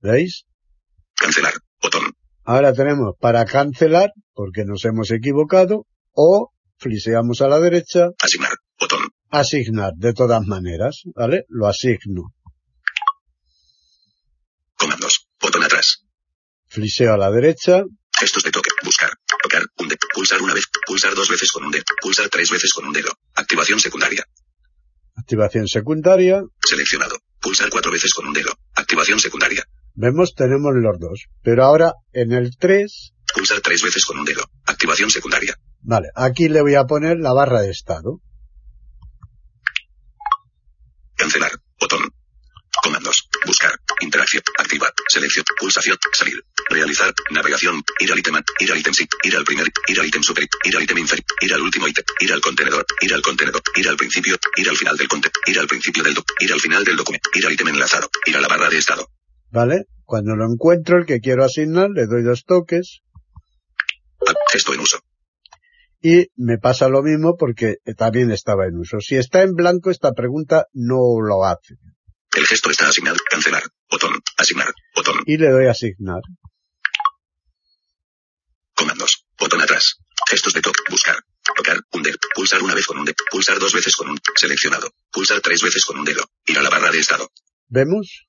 ¿veis? 0.00 0.44
Cancelar. 1.14 1.54
Botón. 1.82 2.12
Ahora 2.44 2.72
tenemos 2.72 3.14
para 3.18 3.44
cancelar, 3.44 4.10
porque 4.32 4.64
nos 4.64 4.84
hemos 4.84 5.10
equivocado, 5.10 5.86
o 6.12 6.52
fliseamos 6.78 7.40
a 7.40 7.48
la 7.48 7.58
derecha, 7.58 8.08
Asignar. 8.20 8.52
Botón. 8.78 9.08
asignar 9.30 9.92
de 9.96 10.12
todas 10.12 10.46
maneras, 10.46 11.02
¿vale? 11.14 11.44
Lo 11.48 11.66
asigno. 11.66 12.34
Comandos. 14.76 15.26
Botón 15.40 15.64
atrás. 15.64 16.04
Fliseo 16.76 17.14
a 17.14 17.16
la 17.16 17.30
derecha, 17.30 17.84
Gestos 18.18 18.42
de 18.42 18.50
toque. 18.50 18.68
Buscar. 18.84 19.10
Tocar. 19.42 19.62
Un 19.78 19.88
dedo. 19.88 19.98
Pulsar 20.14 20.42
una 20.42 20.52
vez. 20.52 20.64
Pulsar 20.86 21.14
dos 21.14 21.30
veces 21.30 21.50
con 21.50 21.64
un 21.64 21.70
dedo. 21.70 21.84
Pulsar 22.02 22.28
tres 22.28 22.50
veces 22.50 22.70
con 22.74 22.86
un 22.86 22.92
dedo. 22.92 23.08
Activación 23.34 23.80
secundaria. 23.80 24.24
activación 25.16 25.66
secundaria, 25.68 26.42
Seleccionado. 26.62 27.16
Pulsar 27.40 27.70
cuatro 27.70 27.90
veces 27.90 28.12
con 28.12 28.26
un 28.26 28.34
dedo. 28.34 28.52
Activación 28.74 29.18
secundaria. 29.20 29.64
vemos 29.94 30.34
tenemos 30.34 30.72
los 30.74 30.98
dos. 31.00 31.26
Pero 31.42 31.64
ahora 31.64 31.94
en 32.12 32.32
el 32.32 32.56
3, 32.58 33.12
Pulsar 33.34 33.60
tres 33.62 33.82
veces 33.82 34.04
con 34.04 34.18
un 34.18 34.26
dedo. 34.26 34.44
Activación 34.66 35.08
secundaria. 35.10 35.56
vale, 35.80 36.08
aquí 36.14 36.48
le 36.50 36.60
voy 36.60 36.74
a 36.74 36.84
poner 36.84 37.16
la 37.18 37.32
barra 37.32 37.62
de 37.62 37.70
estado. 37.70 38.20
Cancelar. 41.16 41.52
Botón. 41.80 42.02
Comandos. 42.82 43.28
Buscar. 43.46 43.75
Interacción. 44.16 44.42
Activar. 44.56 44.92
Selección. 45.08 45.44
Pulsación. 45.60 45.98
Salir. 46.12 46.42
Realizar. 46.70 47.12
Navegación. 47.30 47.82
Ir 48.00 48.12
al 48.12 48.18
ítem. 48.18 48.36
Ir 48.60 48.72
al 48.72 48.78
ítem. 48.78 48.94
Ir 49.24 49.36
al 49.36 49.44
primer. 49.44 49.66
Ir 49.88 50.00
al 50.00 50.06
ítem 50.06 50.22
superior. 50.22 50.48
Ir 50.64 50.74
al 50.74 50.82
ítem 50.84 50.98
inferior. 50.98 51.26
Ir 51.42 51.52
al 51.52 51.60
último 51.60 51.86
ítem. 51.86 52.04
Ir 52.20 52.32
al 52.32 52.40
contenedor. 52.40 52.86
Ir 53.02 53.12
al 53.12 53.20
contenedor. 53.20 53.60
Ir 53.76 53.88
al 53.88 53.96
principio. 53.98 54.36
Ir 54.56 54.68
al 54.70 54.76
final 54.76 54.96
del 54.96 55.08
contenedor. 55.08 55.42
Ir 55.46 55.58
al 55.58 55.66
principio 55.66 56.02
del 56.02 56.14
doc. 56.14 56.24
Ir 56.40 56.50
al 56.50 56.60
final 56.60 56.82
del 56.84 56.96
documento. 56.96 57.28
Ir 57.34 57.44
al 57.44 57.52
ítem 57.52 57.68
enlazado. 57.68 58.08
Ir 58.24 58.36
a 58.36 58.40
la 58.40 58.48
barra 58.48 58.70
de 58.70 58.78
estado. 58.78 59.06
¿Vale? 59.50 59.84
Cuando 60.06 60.34
lo 60.34 60.46
encuentro, 60.50 60.96
el 60.96 61.04
que 61.04 61.20
quiero 61.20 61.44
asignar, 61.44 61.90
le 61.90 62.06
doy 62.06 62.22
dos 62.22 62.44
toques 62.46 63.00
Gesto 64.50 64.72
en 64.72 64.80
uso. 64.80 64.98
y 66.00 66.28
me 66.36 66.56
pasa 66.58 66.88
lo 66.88 67.02
mismo 67.02 67.36
porque 67.36 67.76
eh, 67.84 67.94
también 67.94 68.30
estaba 68.30 68.66
en 68.66 68.78
uso. 68.78 68.98
Si 69.00 69.16
está 69.16 69.42
en 69.42 69.52
blanco, 69.52 69.90
esta 69.90 70.12
pregunta 70.12 70.66
no 70.72 71.20
lo 71.20 71.44
hace. 71.44 71.74
El 72.36 72.46
gesto 72.46 72.70
está 72.70 72.86
asignado. 72.86 73.16
Cancelar. 73.30 73.62
Botón. 73.90 74.12
Asignar. 74.36 74.70
Botón. 74.94 75.22
Y 75.24 75.38
le 75.38 75.48
doy 75.48 75.66
a 75.68 75.70
asignar. 75.70 76.20
Comandos. 78.74 79.24
Botón 79.38 79.62
atrás. 79.62 79.96
Gestos 80.28 80.52
de 80.52 80.60
toque. 80.60 80.82
Buscar. 80.90 81.16
Tocar. 81.56 81.78
Un 81.92 82.02
dedo. 82.02 82.18
Pulsar 82.34 82.62
una 82.62 82.74
vez 82.74 82.86
con 82.86 82.98
un 82.98 83.06
dedo. 83.06 83.16
Pulsar 83.30 83.58
dos 83.58 83.72
veces 83.72 83.96
con 83.96 84.10
un. 84.10 84.18
Seleccionado. 84.34 84.90
Pulsar 85.10 85.40
tres 85.40 85.62
veces 85.62 85.82
con 85.86 85.98
un 85.98 86.04
dedo. 86.04 86.28
Ir 86.44 86.58
a 86.58 86.62
la 86.62 86.68
barra 86.68 86.90
de 86.90 86.98
estado. 86.98 87.30
¿Vemos? 87.68 88.26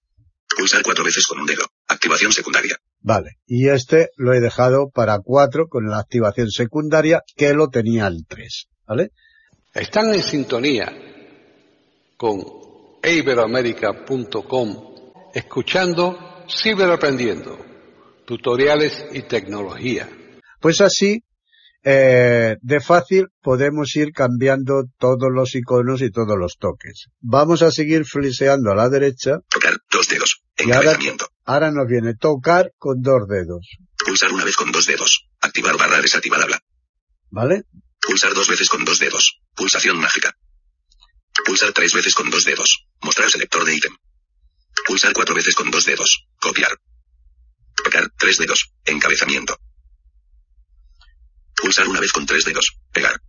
Pulsar 0.56 0.84
cuatro 0.84 1.04
veces 1.04 1.26
con 1.28 1.42
un 1.42 1.46
dedo. 1.46 1.66
Activación 1.88 2.32
secundaria. 2.32 2.80
Vale. 3.02 3.40
Y 3.46 3.68
este 3.68 4.12
lo 4.16 4.34
he 4.34 4.40
dejado 4.40 4.90
para 4.90 5.20
4 5.20 5.68
con 5.68 5.90
la 5.90 6.00
activación 6.00 6.50
secundaria 6.50 7.24
que 7.36 7.54
lo 7.54 7.68
tenía 7.68 8.08
el 8.08 8.26
3. 8.26 8.70
¿Vale? 8.88 9.12
Están 9.74 10.14
en 10.14 10.24
sintonía 10.24 10.94
con 12.16 12.67
iberoamerica.com 13.08 14.88
escuchando 15.34 16.46
Ciberaprendiendo, 16.50 17.58
tutoriales 18.26 19.06
y 19.12 19.24
tecnología. 19.24 20.10
Pues 20.62 20.80
así, 20.82 21.24
eh, 21.84 22.56
de 22.62 22.80
fácil 22.80 23.28
podemos 23.42 23.96
ir 23.96 24.12
cambiando 24.14 24.86
todos 24.98 25.30
los 25.32 25.56
iconos 25.56 26.02
y 26.02 26.10
todos 26.10 26.38
los 26.38 26.58
toques. 26.58 27.08
Vamos 27.20 27.62
a 27.62 27.72
seguir 27.72 28.06
fliseando 28.06 28.72
a 28.72 28.76
la 28.76 28.90
derecha. 28.90 29.40
Tocar. 29.50 29.78
Dos 29.92 30.08
dedos. 30.08 30.42
Y 30.58 30.72
ahora, 30.72 30.98
ahora 31.46 31.72
nos 31.72 31.88
viene 31.88 32.16
tocar 32.16 32.72
con 32.78 33.02
dos 33.02 33.28
dedos. 33.28 33.78
Pulsar 34.06 34.32
una 34.32 34.46
vez 34.46 34.56
con 34.56 34.72
dos 34.72 34.86
dedos. 34.86 35.28
Activar 35.42 35.78
barra 35.78 36.02
desactivar 36.02 36.42
habla. 36.42 36.60
¿Vale? 37.30 37.64
Pulsar 38.02 38.34
dos 38.34 38.50
veces 38.50 38.70
con 38.70 38.86
dos 38.86 39.00
dedos. 39.00 39.42
Pulsación 39.54 40.00
mágica. 40.00 40.34
Pulsar 41.46 41.72
tres 41.74 41.94
veces 41.94 42.14
con 42.14 42.30
dos 42.30 42.44
dedos. 42.44 42.86
Mostrar 43.02 43.30
selector 43.30 43.64
de 43.66 43.76
ítem. 43.76 43.96
Pulsar 44.86 45.14
cuatro 45.14 45.36
veces 45.36 45.56
con 45.56 45.70
dos 45.72 45.86
dedos. 45.86 46.26
Copiar. 46.40 46.78
Tocar 47.84 48.10
tres 48.18 48.38
dedos. 48.38 48.72
Encabezamiento. 48.86 49.58
Pulsar 51.56 51.88
una 51.88 52.00
vez 52.00 52.12
con 52.12 52.26
tres 52.26 52.44
dedos. 52.46 52.78
Pegar. 52.92 53.20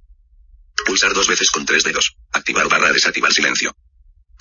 Pulsar 0.86 1.12
dos 1.12 1.28
veces 1.28 1.50
con 1.50 1.64
tres 1.66 1.84
dedos. 1.84 2.16
Activar 2.32 2.68
barra 2.68 2.92
desactivar 2.92 3.32
silencio. 3.32 3.76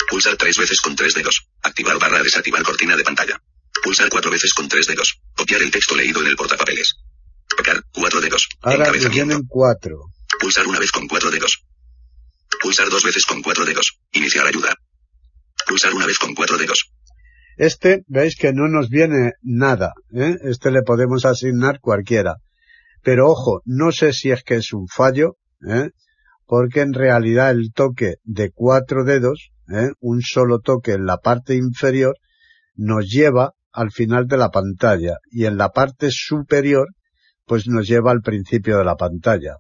Pulsar 0.10 0.36
tres 0.38 0.58
veces 0.58 0.80
con 0.82 0.96
tres 0.96 1.14
dedos. 1.14 1.48
Activar 1.62 1.98
barra 2.00 2.22
desactivar 2.24 2.64
cortina 2.64 2.96
de 2.96 3.04
pantalla. 3.04 3.42
Pulsar 3.84 4.10
cuatro 4.10 4.32
veces 4.32 4.54
con 4.54 4.68
tres 4.68 4.88
dedos. 4.88 5.20
Copiar 5.36 5.62
el 5.62 5.72
texto 5.72 5.96
leído 5.96 6.22
en 6.22 6.28
el 6.28 6.36
portapapeles. 6.36 6.96
Tocar 7.56 7.84
cuatro 7.92 8.22
dedos. 8.22 8.48
Ahora 8.62 8.78
Encabezamiento. 8.88 9.40
cuatro. 9.48 9.98
Pulsar 10.40 10.68
una 10.68 10.80
vez 10.80 10.92
con 10.92 11.08
cuatro 11.08 11.32
dedos. 11.32 11.64
Pulsar 12.62 12.90
dos 12.90 13.04
veces 13.04 13.26
con 13.26 13.42
cuatro 13.42 13.66
dedos. 13.66 14.00
Iniciar 14.14 14.48
ayuda. 14.48 14.74
Pulsar 15.68 15.94
una 15.94 16.06
vez 16.06 16.18
con 16.18 16.34
cuatro 16.34 16.58
dedos. 16.58 16.92
Este, 17.58 18.04
veis 18.08 18.36
que 18.36 18.54
no 18.54 18.68
nos 18.68 18.90
viene 18.90 19.34
nada. 19.42 19.94
¿eh? 20.14 20.36
Este 20.44 20.72
le 20.72 20.84
podemos 20.84 21.26
asignar 21.26 21.80
cualquiera. 21.80 22.36
Pero 23.04 23.28
ojo, 23.28 23.62
no 23.66 23.92
sé 23.92 24.14
si 24.14 24.32
es 24.32 24.44
que 24.44 24.56
es 24.56 24.74
un 24.74 24.88
fallo, 24.88 25.38
¿eh? 25.68 25.90
porque 26.46 26.82
en 26.82 26.94
realidad 26.94 27.52
el 27.52 27.72
toque 27.74 28.16
de 28.24 28.52
cuatro 28.52 29.04
dedos, 29.04 29.52
¿eh? 29.74 29.90
un 30.00 30.22
solo 30.22 30.60
toque 30.60 30.94
en 30.94 31.06
la 31.06 31.18
parte 31.18 31.56
inferior, 31.56 32.16
nos 32.76 33.08
lleva 33.08 33.54
al 33.72 33.92
final 33.92 34.28
de 34.28 34.38
la 34.38 34.50
pantalla 34.50 35.18
y 35.32 35.46
en 35.46 35.58
la 35.58 35.70
parte 35.70 36.10
superior, 36.12 36.88
pues 37.46 37.68
nos 37.68 37.88
lleva 37.88 38.12
al 38.12 38.22
principio 38.22 38.78
de 38.78 38.86
la 38.86 38.96
pantalla. 38.96 39.56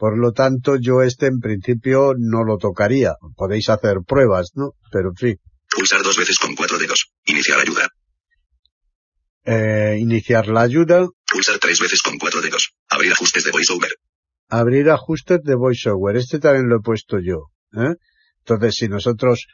Por 0.00 0.16
lo 0.18 0.32
tanto, 0.32 0.76
yo 0.80 1.02
este 1.02 1.26
en 1.26 1.40
principio 1.40 2.14
no 2.16 2.42
lo 2.42 2.56
tocaría. 2.56 3.12
Podéis 3.36 3.68
hacer 3.68 3.98
pruebas, 4.06 4.52
¿no? 4.54 4.72
Pero 4.90 5.10
en 5.10 5.16
fin. 5.16 5.36
Pulsar 5.76 6.02
dos 6.02 6.16
veces 6.16 6.38
con 6.38 6.54
cuatro 6.56 6.78
dedos. 6.78 7.12
Iniciar 7.26 7.60
ayuda. 7.60 7.86
Eh, 9.44 9.96
iniciar 9.98 10.48
la 10.48 10.62
ayuda, 10.62 11.06
Pulsar 11.30 11.58
tres 11.58 11.80
veces 11.80 12.00
con 12.02 12.18
cuatro 12.18 12.40
dedos. 12.40 12.72
Abrir 12.88 13.12
ajustes 13.12 13.44
de 13.44 13.50
VoiceOver. 13.50 13.90
abrir 14.48 14.90
ajustes 14.90 15.42
de 15.42 15.54
VoiceOver. 15.54 16.16
Este 16.16 16.38
también 16.38 16.68
lo 16.68 16.76
he 16.76 16.80
puesto 16.80 17.18
yo. 17.20 17.50
¿eh? 17.76 17.94
Entonces, 18.38 18.74
si 18.76 18.88
nosotros, 18.88 19.46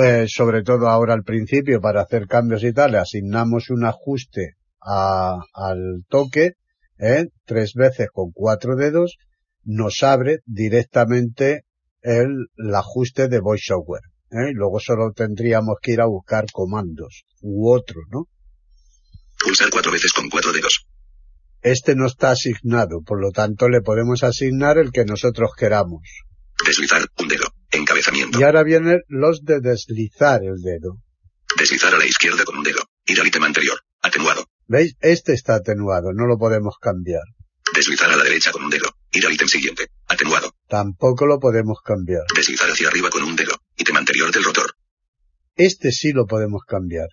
eh, 0.00 0.26
sobre 0.28 0.62
todo 0.62 0.88
ahora 0.88 1.14
al 1.14 1.24
principio, 1.24 1.80
para 1.80 2.02
hacer 2.02 2.28
cambios 2.28 2.62
y 2.64 2.72
tal, 2.72 2.94
asignamos 2.94 3.70
un 3.70 3.84
ajuste 3.84 4.54
a- 4.80 5.40
al 5.54 6.04
toque, 6.08 6.52
¿eh? 6.98 7.26
tres 7.44 7.72
veces 7.74 8.08
con 8.12 8.30
cuatro 8.32 8.76
dedos, 8.76 9.16
nos 9.64 10.02
abre 10.02 10.40
directamente 10.46 11.64
el, 12.02 12.48
ajuste 12.74 13.28
de 13.28 13.40
VoiceOver. 13.40 14.02
¿eh? 14.30 14.52
Luego 14.52 14.80
solo 14.80 15.12
tendríamos 15.12 15.76
que 15.82 15.92
ir 15.92 16.00
a 16.00 16.06
buscar 16.06 16.46
comandos 16.52 17.24
u 17.40 17.70
otro, 17.70 18.00
¿no? 18.10 18.28
Pulsar 19.38 19.70
cuatro 19.70 19.92
veces 19.92 20.12
con 20.12 20.28
cuatro 20.28 20.52
dedos. 20.52 20.86
Este 21.62 21.94
no 21.94 22.06
está 22.06 22.30
asignado, 22.30 23.02
por 23.04 23.20
lo 23.20 23.30
tanto 23.30 23.68
le 23.68 23.80
podemos 23.80 24.22
asignar 24.22 24.78
el 24.78 24.92
que 24.92 25.04
nosotros 25.04 25.50
queramos. 25.56 26.02
Deslizar 26.64 27.06
un 27.18 27.28
dedo. 27.28 27.46
Encabezamiento. 27.70 28.40
Y 28.40 28.42
ahora 28.42 28.62
vienen 28.62 29.02
los 29.08 29.44
de 29.44 29.60
deslizar 29.60 30.42
el 30.42 30.60
dedo. 30.62 30.98
Deslizar 31.58 31.94
a 31.94 31.98
la 31.98 32.06
izquierda 32.06 32.44
con 32.44 32.58
un 32.58 32.64
dedo. 32.64 32.80
Ir 33.06 33.20
al 33.20 33.26
ítem 33.26 33.44
anterior. 33.44 33.78
Atenuado. 34.00 34.46
¿Veis? 34.66 34.96
Este 35.00 35.32
está 35.32 35.56
atenuado, 35.56 36.12
no 36.12 36.26
lo 36.26 36.38
podemos 36.38 36.76
cambiar. 36.80 37.22
Deslizar 37.78 38.10
a 38.10 38.16
la 38.16 38.24
derecha 38.24 38.50
con 38.50 38.64
un 38.64 38.70
dedo. 38.70 38.90
Ir 39.12 39.24
al 39.24 39.32
ítem 39.32 39.46
siguiente. 39.46 39.86
Atenuado. 40.08 40.52
Tampoco 40.66 41.26
lo 41.26 41.38
podemos 41.38 41.78
cambiar. 41.80 42.24
Deslizar 42.34 42.68
hacia 42.68 42.88
arriba 42.88 43.08
con 43.08 43.22
un 43.22 43.36
dedo. 43.36 43.54
Ítem 43.76 43.96
anterior 43.96 44.32
del 44.32 44.42
rotor. 44.42 44.74
Este 45.54 45.92
sí 45.92 46.10
lo 46.10 46.26
podemos 46.26 46.62
cambiar. 46.66 47.06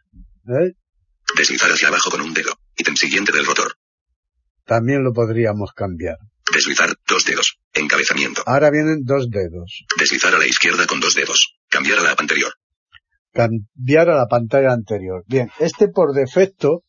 ¿Eh? 0.48 0.74
Deslizar 1.38 1.70
hacia 1.72 1.90
abajo 1.90 2.10
con 2.10 2.22
un 2.22 2.34
dedo. 2.34 2.58
Ítem 2.76 2.96
siguiente 2.96 3.32
del 3.32 3.46
rotor. 3.46 3.76
También 4.66 5.04
lo 5.04 5.14
podríamos 5.14 5.72
cambiar. 5.76 6.18
Deslizar 6.52 6.96
dos 7.08 7.26
dedos. 7.26 7.60
Encabezamiento. 7.72 8.42
Ahora 8.48 8.72
vienen 8.72 9.04
dos 9.04 9.30
dedos. 9.30 9.86
Deslizar 10.00 10.34
a 10.34 10.40
la 10.40 10.48
izquierda 10.48 10.88
con 10.88 11.00
dos 11.00 11.14
dedos. 11.14 11.60
Cambiar 11.70 12.00
a 12.00 12.02
la 12.02 12.16
anterior. 12.18 12.54
Cambiar 13.32 14.10
a 14.10 14.16
la 14.16 14.26
pantalla 14.26 14.74
anterior. 14.74 15.26
Bien, 15.28 15.52
este 15.60 15.90
por 15.90 16.16
defecto 16.16 16.85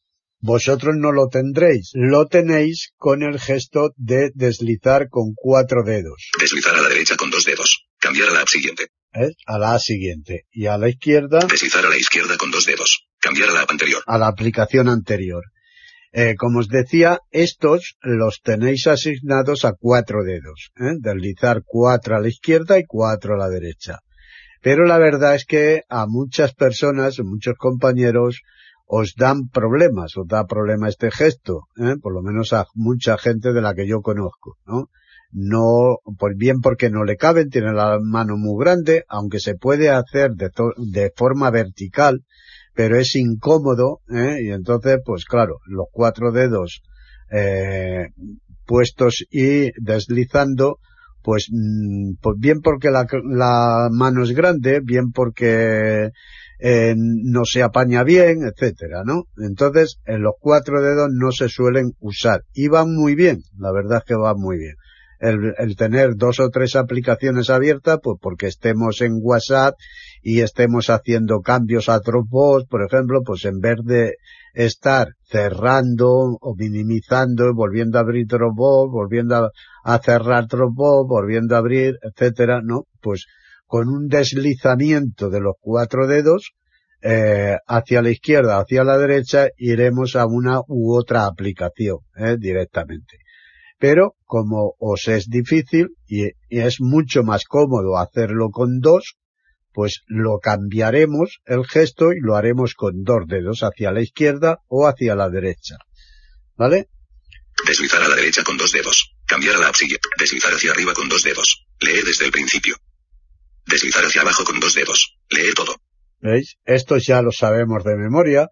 vosotros 0.46 0.94
no 0.96 1.10
lo 1.12 1.28
tendréis. 1.28 1.90
Lo 1.94 2.26
tenéis 2.26 2.92
con 2.96 3.22
el 3.22 3.38
gesto 3.40 3.90
de 3.96 4.30
deslizar 4.34 5.08
con 5.10 5.34
cuatro 5.34 5.82
dedos. 5.84 6.30
Deslizar 6.40 6.76
a 6.76 6.82
la 6.82 6.88
derecha 6.88 7.16
con 7.16 7.30
dos 7.30 7.44
dedos. 7.44 7.88
Cambiar 7.98 8.30
a 8.30 8.32
la 8.34 8.40
app 8.40 8.48
siguiente. 8.48 8.86
¿Eh? 9.12 9.32
A 9.46 9.58
la 9.58 9.78
siguiente. 9.78 10.44
Y 10.52 10.66
a 10.66 10.78
la 10.78 10.88
izquierda. 10.88 11.40
Deslizar 11.50 11.84
a 11.84 11.88
la 11.88 11.96
izquierda 11.96 12.36
con 12.36 12.50
dos 12.52 12.64
dedos. 12.64 13.08
Cambiar 13.18 13.50
a 13.50 13.52
la 13.54 13.62
app 13.62 13.70
anterior. 13.72 14.02
A 14.06 14.18
la 14.18 14.28
aplicación 14.28 14.88
anterior. 14.88 15.42
Eh, 16.12 16.34
como 16.38 16.60
os 16.60 16.68
decía, 16.68 17.18
estos 17.32 17.96
los 18.00 18.40
tenéis 18.40 18.86
asignados 18.86 19.64
a 19.64 19.72
cuatro 19.72 20.22
dedos. 20.22 20.70
¿eh? 20.76 20.94
Deslizar 21.00 21.62
cuatro 21.64 22.16
a 22.16 22.20
la 22.20 22.28
izquierda 22.28 22.78
y 22.78 22.84
cuatro 22.86 23.34
a 23.34 23.38
la 23.38 23.48
derecha. 23.48 23.98
Pero 24.62 24.84
la 24.86 24.98
verdad 24.98 25.34
es 25.34 25.44
que 25.44 25.82
a 25.88 26.06
muchas 26.06 26.54
personas, 26.54 27.18
muchos 27.18 27.54
compañeros, 27.58 28.42
os 28.86 29.14
dan 29.16 29.48
problemas, 29.52 30.16
os 30.16 30.26
da 30.26 30.46
problema 30.46 30.88
este 30.88 31.10
gesto, 31.10 31.66
¿eh? 31.76 31.96
por 32.00 32.14
lo 32.14 32.22
menos 32.22 32.52
a 32.52 32.64
mucha 32.74 33.18
gente 33.18 33.52
de 33.52 33.60
la 33.60 33.74
que 33.74 33.86
yo 33.86 34.00
conozco, 34.00 34.56
¿no? 34.66 34.88
No, 35.32 35.98
pues 36.18 36.36
bien 36.36 36.60
porque 36.60 36.88
no 36.88 37.04
le 37.04 37.16
caben, 37.16 37.50
tiene 37.50 37.72
la 37.72 37.98
mano 38.00 38.36
muy 38.36 38.62
grande, 38.64 39.04
aunque 39.08 39.40
se 39.40 39.56
puede 39.56 39.90
hacer 39.90 40.30
de, 40.32 40.50
de 40.76 41.12
forma 41.14 41.50
vertical, 41.50 42.22
pero 42.74 42.96
es 42.96 43.16
incómodo, 43.16 44.00
¿eh? 44.08 44.38
y 44.42 44.50
entonces, 44.50 44.98
pues 45.04 45.24
claro, 45.24 45.56
los 45.66 45.86
cuatro 45.90 46.30
dedos 46.30 46.82
eh, 47.30 48.08
puestos 48.66 49.24
y 49.30 49.70
deslizando, 49.82 50.78
pues, 51.22 51.48
mm, 51.50 52.14
pues 52.20 52.36
bien 52.38 52.60
porque 52.60 52.90
la, 52.90 53.06
la, 53.24 53.88
mano 53.90 54.22
es 54.22 54.32
grande, 54.32 54.80
bien 54.82 55.10
porque 55.12 56.10
eh, 56.58 56.94
no 56.96 57.44
se 57.44 57.62
apaña 57.62 58.04
bien, 58.04 58.42
etcétera, 58.42 59.02
¿no? 59.04 59.24
Entonces, 59.38 59.98
en 60.06 60.22
los 60.22 60.34
cuatro 60.40 60.80
dedos 60.82 61.08
no 61.12 61.32
se 61.32 61.48
suelen 61.48 61.92
usar 62.00 62.42
y 62.52 62.68
van 62.68 62.94
muy 62.94 63.14
bien, 63.14 63.38
la 63.58 63.72
verdad 63.72 63.98
es 63.98 64.04
que 64.04 64.14
van 64.14 64.36
muy 64.38 64.58
bien 64.58 64.74
el, 65.18 65.76
tener 65.76 66.16
dos 66.16 66.40
o 66.40 66.50
tres 66.50 66.76
aplicaciones 66.76 67.50
abiertas, 67.50 67.98
pues 68.02 68.18
porque 68.20 68.46
estemos 68.46 69.00
en 69.00 69.18
WhatsApp 69.20 69.74
y 70.22 70.40
estemos 70.40 70.90
haciendo 70.90 71.40
cambios 71.40 71.88
a 71.88 71.98
Dropbox, 72.00 72.66
por 72.68 72.84
ejemplo, 72.84 73.22
pues 73.24 73.44
en 73.44 73.58
vez 73.60 73.76
de 73.84 74.14
estar 74.54 75.08
cerrando 75.24 76.08
o 76.40 76.54
minimizando, 76.56 77.54
volviendo 77.54 77.98
a 77.98 78.02
abrir 78.02 78.26
Dropbox, 78.26 78.90
volviendo 78.92 79.50
a, 79.84 79.98
cerrar 79.98 80.46
Dropbox, 80.46 81.08
volviendo 81.08 81.54
a 81.54 81.58
abrir, 81.58 81.96
etcétera, 82.02 82.60
¿no? 82.62 82.84
Pues 83.00 83.26
con 83.66 83.88
un 83.88 84.08
deslizamiento 84.08 85.30
de 85.30 85.40
los 85.40 85.54
cuatro 85.60 86.06
dedos, 86.06 86.52
eh, 87.02 87.56
hacia 87.66 88.02
la 88.02 88.10
izquierda, 88.10 88.58
hacia 88.58 88.84
la 88.84 88.98
derecha, 88.98 89.48
iremos 89.56 90.16
a 90.16 90.26
una 90.26 90.60
u 90.66 90.96
otra 90.96 91.26
aplicación, 91.26 91.98
eh, 92.16 92.36
directamente 92.38 93.18
pero 93.78 94.16
como 94.24 94.74
os 94.78 95.08
es 95.08 95.28
difícil 95.28 95.88
y, 96.06 96.30
es 96.48 96.76
mucho 96.80 97.22
más 97.22 97.44
cómodo 97.44 97.98
hacerlo 97.98 98.50
con 98.50 98.80
dos, 98.80 99.16
pues 99.72 100.02
lo 100.06 100.38
cambiaremos 100.38 101.40
el 101.44 101.66
gesto 101.66 102.12
y 102.12 102.20
lo 102.20 102.36
haremos 102.36 102.74
con 102.74 103.02
dos 103.02 103.26
dedos 103.26 103.60
hacia 103.60 103.92
la 103.92 104.00
izquierda 104.00 104.58
o 104.68 104.86
hacia 104.86 105.14
la 105.14 105.28
derecha. 105.28 105.76
¿Vale? 106.56 106.88
Deslizar 107.66 108.02
a 108.02 108.08
la 108.08 108.16
derecha 108.16 108.42
con 108.42 108.56
dos 108.56 108.72
dedos. 108.72 109.12
Cambiar 109.26 109.56
a 109.56 109.60
la 109.60 109.74
siguiente. 109.74 110.08
Deslizar 110.18 110.54
hacia 110.54 110.70
arriba 110.70 110.94
con 110.94 111.08
dos 111.08 111.22
dedos. 111.22 111.66
Leer 111.80 112.04
desde 112.04 112.24
el 112.24 112.32
principio. 112.32 112.76
Deslizar 113.66 114.04
hacia 114.04 114.22
abajo 114.22 114.44
con 114.44 114.60
dos 114.60 114.74
dedos. 114.74 115.18
Leer 115.30 115.54
todo. 115.54 115.76
¿Veis? 116.20 116.56
Estos 116.64 117.04
ya 117.06 117.22
lo 117.22 117.32
sabemos 117.32 117.84
de 117.84 117.96
memoria, 117.96 118.48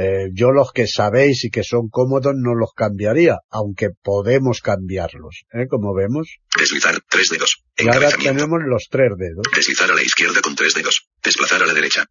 eh, 0.00 0.30
yo 0.32 0.52
los 0.52 0.70
que 0.72 0.86
sabéis 0.86 1.44
y 1.44 1.50
que 1.50 1.64
son 1.64 1.88
cómodos 1.90 2.32
no 2.36 2.54
los 2.54 2.70
cambiaría, 2.72 3.38
aunque 3.50 3.88
podemos 4.00 4.60
cambiarlos, 4.60 5.44
¿eh? 5.52 5.66
como 5.68 5.92
vemos. 5.92 6.38
Deslizar 6.56 7.00
tres 7.08 7.30
dedos. 7.30 7.64
Y 7.76 7.88
ahora 7.88 8.10
tenemos 8.12 8.60
los 8.64 8.86
tres 8.88 9.10
dedos. 9.18 9.44
Deslizar 9.52 9.90
a 9.90 9.94
la 9.96 10.02
izquierda 10.02 10.40
con 10.40 10.54
tres 10.54 10.74
dedos. 10.74 11.08
Desplazar 11.20 11.64
a 11.64 11.66
la 11.66 11.74
derecha. 11.74 12.06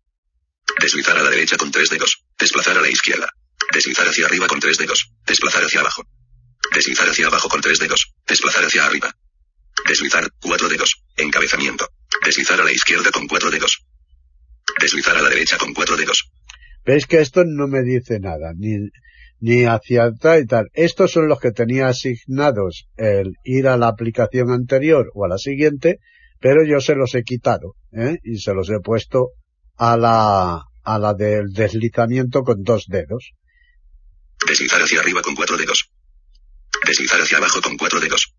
Deslizar 0.82 1.18
a 1.18 1.24
la 1.24 1.30
derecha 1.30 1.56
con 1.56 1.72
tres 1.72 1.90
dedos. 1.90 2.26
Desplazar 2.38 2.78
a 2.78 2.82
la 2.82 2.90
izquierda. 2.90 3.30
Deslizar 3.72 4.08
hacia 4.08 4.26
arriba 4.26 4.48
con 4.48 4.60
tres 4.60 4.78
dedos. 4.78 5.14
Desplazar 5.26 5.64
hacia 5.64 5.80
abajo. 5.80 6.04
Deslizar 6.74 7.08
hacia 7.08 7.28
abajo 7.28 7.48
con 7.48 7.62
tres 7.62 7.80
dedos. 7.80 8.14
Desplazar 8.28 8.66
hacia 8.66 8.86
arriba. 8.86 9.16
Deslizar 9.88 10.30
cuatro 10.42 10.68
dedos. 10.68 11.04
Encabezamiento. 11.16 11.88
Deslizar 12.26 12.60
a 12.60 12.66
la 12.66 12.72
izquierda 12.74 13.12
con 13.12 13.28
cuatro 13.28 13.50
dedos. 13.50 13.86
Deslizar 14.82 15.16
a 15.16 15.22
la 15.22 15.30
derecha 15.48 15.58
con 15.58 15.74
cuatro 15.74 15.96
dedos. 15.96 16.30
Veis 16.86 17.06
que 17.06 17.20
esto 17.20 17.44
no 17.46 17.68
me 17.68 17.84
dice 17.84 18.20
nada, 18.20 18.54
ni, 18.56 18.90
ni 19.40 19.66
hacia 19.66 20.06
atrás 20.06 20.42
y 20.42 20.46
tal. 20.46 20.68
Estos 20.74 21.12
son 21.12 21.28
los 21.28 21.40
que 21.40 21.52
tenía 21.52 21.88
asignados 21.88 22.88
el 22.98 23.34
ir 23.44 23.68
a 23.68 23.78
la 23.78 23.88
aplicación 23.88 24.52
anterior 24.52 25.10
o 25.14 25.26
a 25.26 25.30
la 25.30 25.38
siguiente, 25.38 26.00
pero 26.40 26.64
yo 26.66 26.80
se 26.80 26.96
los 26.96 27.14
he 27.16 27.24
quitado, 27.24 27.76
¿eh? 27.92 28.18
y 28.24 28.38
se 28.38 28.54
los 28.54 28.70
he 28.70 28.80
puesto 28.80 29.30
a 29.76 29.98
la, 29.98 30.62
a 30.84 31.00
la 31.00 31.14
del 31.14 31.52
deslizamiento 31.52 32.44
con 32.44 32.64
dos 32.64 32.86
dedos. 32.88 33.34
Deslizar 34.48 34.82
hacia 34.82 35.00
arriba 35.02 35.22
con 35.22 35.36
cuatro 35.36 35.58
dedos. 35.58 35.90
Deslizar 36.86 37.20
hacia 37.20 37.38
abajo 37.40 37.60
con 37.62 37.76
cuatro 37.76 38.00
dedos. 38.00 38.34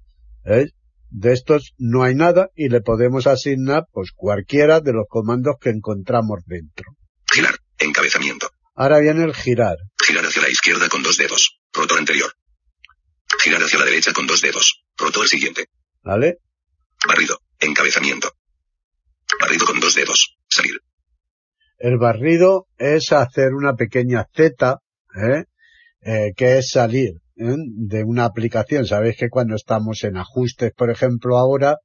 ¿Eh? 0.44 0.66
De 1.11 1.33
estos 1.33 1.75
no 1.79 2.03
hay 2.03 2.14
nada 2.14 2.51
y 2.55 2.68
le 2.68 2.81
podemos 2.81 3.27
asignar 3.27 3.87
pues 3.92 4.11
cualquiera 4.14 4.81
de 4.81 4.92
los 4.92 5.07
comandos 5.09 5.57
que 5.61 5.71
encontramos 5.71 6.40
dentro. 6.47 6.97
Girar. 7.33 7.55
Encabezamiento. 7.79 8.51
Ahora 8.75 8.99
viene 8.99 9.25
el 9.25 9.35
girar. 9.35 9.77
Girar 10.05 10.25
hacia 10.25 10.42
la 10.42 10.51
izquierda 10.51 10.88
con 10.88 11.03
dos 11.03 11.16
dedos. 11.16 11.61
Rotor 11.73 11.99
anterior. 11.99 12.33
Girar 13.42 13.62
hacia 13.62 13.79
la 13.79 13.85
derecha 13.87 14.12
con 14.12 14.27
dos 14.27 14.40
dedos. 14.40 14.85
Rotor 14.97 15.27
siguiente. 15.27 15.66
¿Vale? 16.03 16.38
Barrido. 17.07 17.40
Encabezamiento. 17.59 18.33
Barrido 19.40 19.66
con 19.66 19.81
dos 19.81 19.94
dedos. 19.94 20.37
Salir. 20.49 20.81
El 21.79 21.97
barrido 21.99 22.66
es 22.77 23.12
hacer 23.12 23.55
una 23.55 23.75
pequeña 23.75 24.27
Z, 24.35 24.79
¿eh? 25.14 25.44
Eh, 26.01 26.33
que 26.37 26.59
es 26.59 26.71
salir 26.71 27.21
¿eh? 27.38 27.55
de 27.57 28.05
una 28.05 28.24
aplicación. 28.24 28.87
Sabéis 28.87 29.16
que 29.16 29.29
cuando 29.29 29.55
estamos 29.55 30.05
en 30.05 30.16
ajustes, 30.16 30.72
por 30.77 30.90
ejemplo, 30.90 31.38
ahora, 31.38 31.79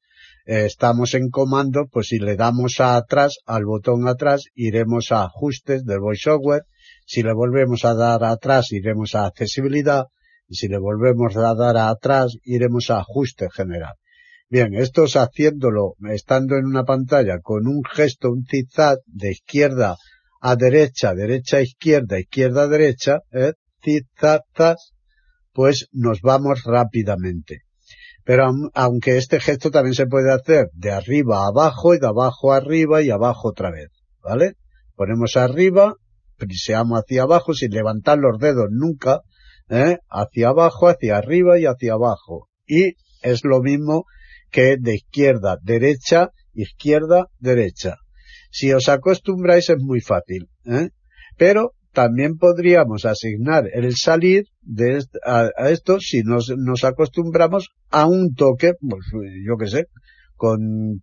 eh, 0.45 0.65
estamos 0.65 1.13
en 1.13 1.29
comando, 1.29 1.85
pues 1.91 2.07
si 2.07 2.19
le 2.19 2.35
damos 2.35 2.79
a 2.79 2.97
atrás, 2.97 3.37
al 3.45 3.65
botón 3.65 4.07
atrás, 4.07 4.43
iremos 4.55 5.11
a 5.11 5.23
ajustes 5.23 5.85
del 5.85 5.99
VoiceOver. 5.99 6.63
Si 7.05 7.23
le 7.23 7.33
volvemos 7.33 7.85
a 7.85 7.93
dar 7.93 8.23
atrás, 8.23 8.71
iremos 8.71 9.15
a 9.15 9.25
accesibilidad. 9.25 10.05
Y 10.47 10.55
si 10.55 10.67
le 10.67 10.77
volvemos 10.77 11.37
a 11.37 11.53
dar 11.53 11.77
a 11.77 11.89
atrás, 11.89 12.35
iremos 12.43 12.89
a 12.89 12.99
ajuste 12.99 13.47
general. 13.51 13.93
Bien, 14.49 14.73
esto 14.75 15.05
es 15.05 15.15
haciéndolo, 15.15 15.95
estando 16.11 16.57
en 16.57 16.65
una 16.65 16.83
pantalla 16.83 17.39
con 17.41 17.65
un 17.65 17.81
gesto, 17.83 18.29
un 18.29 18.45
zigzag 18.45 18.99
de 19.07 19.31
izquierda 19.31 19.95
a 20.41 20.55
derecha, 20.55 21.13
derecha 21.15 21.57
a 21.57 21.61
izquierda, 21.61 22.19
izquierda 22.19 22.63
a 22.63 22.67
derecha, 22.67 23.19
¿eh? 23.31 23.53
Pues 25.53 25.87
nos 25.91 26.21
vamos 26.21 26.63
rápidamente. 26.63 27.61
Pero 28.25 28.51
aunque 28.73 29.17
este 29.17 29.39
gesto 29.39 29.69
también 29.69 29.95
se 29.95 30.07
puede 30.07 30.31
hacer 30.31 30.69
de 30.73 30.91
arriba 30.91 31.43
a 31.43 31.47
abajo 31.47 31.93
y 31.93 31.99
de 31.99 32.07
abajo 32.07 32.53
a 32.53 32.57
arriba 32.57 33.01
y 33.01 33.09
abajo 33.09 33.49
otra 33.49 33.69
vez, 33.69 33.89
¿vale? 34.21 34.53
Ponemos 34.95 35.35
arriba, 35.35 35.95
priseamos 36.37 36.99
hacia 36.99 37.23
abajo 37.23 37.53
sin 37.53 37.71
levantar 37.71 38.17
los 38.17 38.39
dedos 38.39 38.67
nunca, 38.71 39.21
¿eh? 39.69 39.97
hacia 40.09 40.49
abajo, 40.49 40.87
hacia 40.87 41.17
arriba 41.17 41.59
y 41.59 41.65
hacia 41.65 41.93
abajo. 41.93 42.47
Y 42.65 42.95
es 43.21 43.43
lo 43.43 43.61
mismo 43.61 44.05
que 44.51 44.77
de 44.79 44.95
izquierda, 44.95 45.57
derecha 45.61 46.29
izquierda, 46.53 47.27
derecha. 47.39 47.97
Si 48.51 48.71
os 48.71 48.87
acostumbráis 48.87 49.69
es 49.69 49.79
muy 49.79 49.99
fácil, 49.99 50.49
¿eh? 50.65 50.89
pero 51.37 51.73
también 51.93 52.37
podríamos 52.37 53.05
asignar 53.05 53.65
el 53.71 53.95
salir 53.95 54.45
de 54.61 55.03
a, 55.25 55.49
esto 55.69 55.99
si 55.99 56.23
nos, 56.23 56.51
nos 56.57 56.83
acostumbramos 56.83 57.69
a 57.89 58.07
un 58.07 58.33
toque, 58.33 58.73
pues 58.79 59.05
yo 59.45 59.55
qué 59.57 59.67
sé, 59.67 59.85
con 60.35 61.01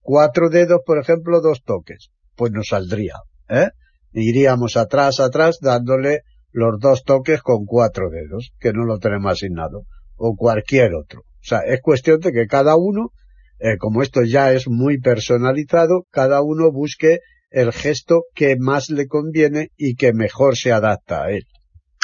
cuatro 0.00 0.50
dedos, 0.50 0.80
por 0.84 0.98
ejemplo, 0.98 1.40
dos 1.40 1.62
toques, 1.62 2.08
pues 2.34 2.52
nos 2.52 2.68
saldría, 2.68 3.14
¿eh? 3.48 3.68
Iríamos 4.12 4.76
atrás, 4.76 5.20
atrás, 5.20 5.58
dándole 5.62 6.20
los 6.50 6.78
dos 6.78 7.04
toques 7.04 7.40
con 7.40 7.64
cuatro 7.64 8.10
dedos, 8.10 8.52
que 8.58 8.72
no 8.72 8.84
lo 8.84 8.98
tenemos 8.98 9.32
asignado, 9.32 9.84
o 10.16 10.34
cualquier 10.36 10.94
otro. 10.94 11.20
O 11.20 11.44
sea, 11.44 11.60
es 11.60 11.80
cuestión 11.80 12.20
de 12.20 12.32
que 12.32 12.46
cada 12.46 12.76
uno, 12.76 13.10
eh, 13.58 13.78
como 13.78 14.02
esto 14.02 14.22
ya 14.22 14.52
es 14.52 14.68
muy 14.68 14.98
personalizado, 14.98 16.04
cada 16.10 16.42
uno 16.42 16.70
busque 16.70 17.20
el 17.52 17.72
gesto 17.72 18.24
que 18.34 18.56
más 18.58 18.90
le 18.90 19.06
conviene 19.06 19.68
y 19.76 19.94
que 19.94 20.12
mejor 20.12 20.56
se 20.56 20.72
adapta 20.72 21.24
a 21.24 21.30
él. 21.30 21.46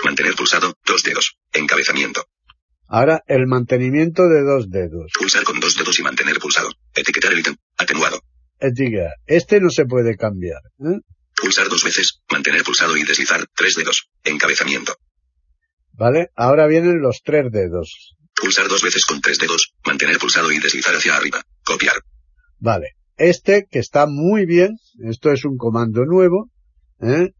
Mantener 0.05 0.35
pulsado, 0.35 0.75
dos 0.87 1.03
dedos. 1.03 1.37
Encabezamiento. 1.53 2.25
Ahora, 2.87 3.23
el 3.27 3.47
mantenimiento 3.47 4.29
de 4.29 4.43
dos 4.43 4.71
dedos. 4.71 5.13
Pulsar 5.19 5.45
con 5.45 5.61
dos 5.61 5.77
dedos 5.77 5.99
y 5.99 6.03
mantener 6.03 6.39
pulsado. 6.39 6.71
Etiquetar 6.95 7.33
el 7.33 7.41
ítem. 7.41 7.57
Atenuado. 7.77 8.21
Etiqueta. 8.59 9.15
Este 9.27 9.61
no 9.61 9.71
se 9.71 9.85
puede 9.85 10.17
cambiar. 10.17 10.61
¿eh? 10.81 11.01
Pulsar 11.37 11.69
dos 11.69 11.85
veces, 11.85 12.21
mantener 12.31 12.63
pulsado 12.63 12.97
y 12.97 13.05
deslizar, 13.05 13.47
tres 13.55 13.75
dedos. 13.77 14.09
Encabezamiento. 14.25 14.97
¿Vale? 15.93 16.29
Ahora 16.35 16.67
vienen 16.67 17.01
los 17.01 17.21
tres 17.23 17.51
dedos. 17.53 18.17
Pulsar 18.35 18.69
dos 18.69 18.83
veces 18.83 19.05
con 19.05 19.21
tres 19.21 19.39
dedos, 19.39 19.75
mantener 19.85 20.19
pulsado 20.19 20.51
y 20.51 20.59
deslizar 20.59 20.95
hacia 20.95 21.17
arriba. 21.17 21.43
Copiar. 21.65 21.97
Vale. 22.59 22.98
Este, 23.19 23.67
que 23.71 23.81
está 23.81 24.07
muy 24.07 24.47
bien, 24.47 24.77
esto 25.05 25.33
es 25.33 25.45
un 25.45 25.57
comando 25.57 26.05
nuevo, 26.05 26.51
¿eh? 27.01 27.31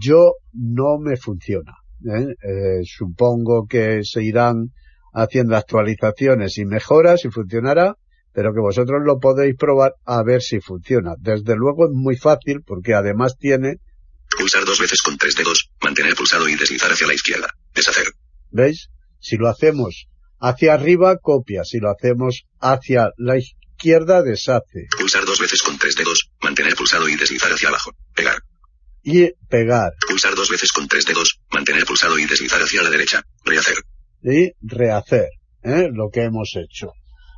yo 0.00 0.32
no 0.52 0.98
me 0.98 1.16
funciona. 1.16 1.74
¿eh? 2.04 2.34
Eh, 2.42 2.82
supongo 2.84 3.66
que 3.68 4.00
se 4.04 4.22
irán 4.22 4.72
haciendo 5.12 5.56
actualizaciones 5.56 6.58
y 6.58 6.64
mejoras 6.64 7.24
y 7.24 7.30
funcionará, 7.30 7.96
pero 8.32 8.52
que 8.52 8.60
vosotros 8.60 9.00
lo 9.04 9.18
podéis 9.18 9.56
probar 9.56 9.94
a 10.04 10.22
ver 10.22 10.42
si 10.42 10.60
funciona. 10.60 11.14
Desde 11.18 11.56
luego 11.56 11.86
es 11.86 11.92
muy 11.92 12.16
fácil 12.16 12.62
porque 12.64 12.94
además 12.94 13.36
tiene... 13.38 13.76
Pulsar 14.38 14.64
dos 14.64 14.78
veces 14.78 15.00
con 15.02 15.16
tres 15.16 15.34
dedos, 15.34 15.70
mantener 15.82 16.14
pulsado 16.14 16.48
y 16.48 16.54
deslizar 16.54 16.92
hacia 16.92 17.06
la 17.06 17.14
izquierda. 17.14 17.48
Deshacer. 17.74 18.06
¿Veis? 18.50 18.90
Si 19.18 19.36
lo 19.36 19.48
hacemos 19.48 20.08
hacia 20.38 20.74
arriba, 20.74 21.16
copia. 21.16 21.64
Si 21.64 21.78
lo 21.78 21.90
hacemos 21.90 22.44
hacia 22.60 23.10
la 23.16 23.38
izquierda, 23.78 24.22
deshace. 24.22 24.88
Pulsar 24.98 25.24
dos 25.24 25.38
veces 25.38 25.62
con 25.62 25.78
tres 25.78 25.94
dedos, 25.94 26.30
mantener 26.42 26.74
pulsado 26.74 27.08
y 27.08 27.14
deslizar 27.16 27.52
hacia 27.52 27.68
abajo. 27.68 27.92
Pegar. 28.14 28.38
Y 29.02 29.30
pegar. 29.48 29.92
Pulsar 30.08 30.34
dos 30.34 30.50
veces 30.50 30.72
con 30.72 30.88
tres 30.88 31.04
dedos, 31.06 31.40
mantener 31.52 31.84
pulsado 31.84 32.18
y 32.18 32.26
deslizar 32.26 32.60
hacia 32.60 32.82
la 32.82 32.90
derecha. 32.90 33.22
Rehacer. 33.44 33.76
Y 34.22 34.50
rehacer. 34.60 35.28
¿eh? 35.62 35.88
Lo 35.92 36.10
que 36.12 36.24
hemos 36.24 36.50
hecho. 36.56 36.88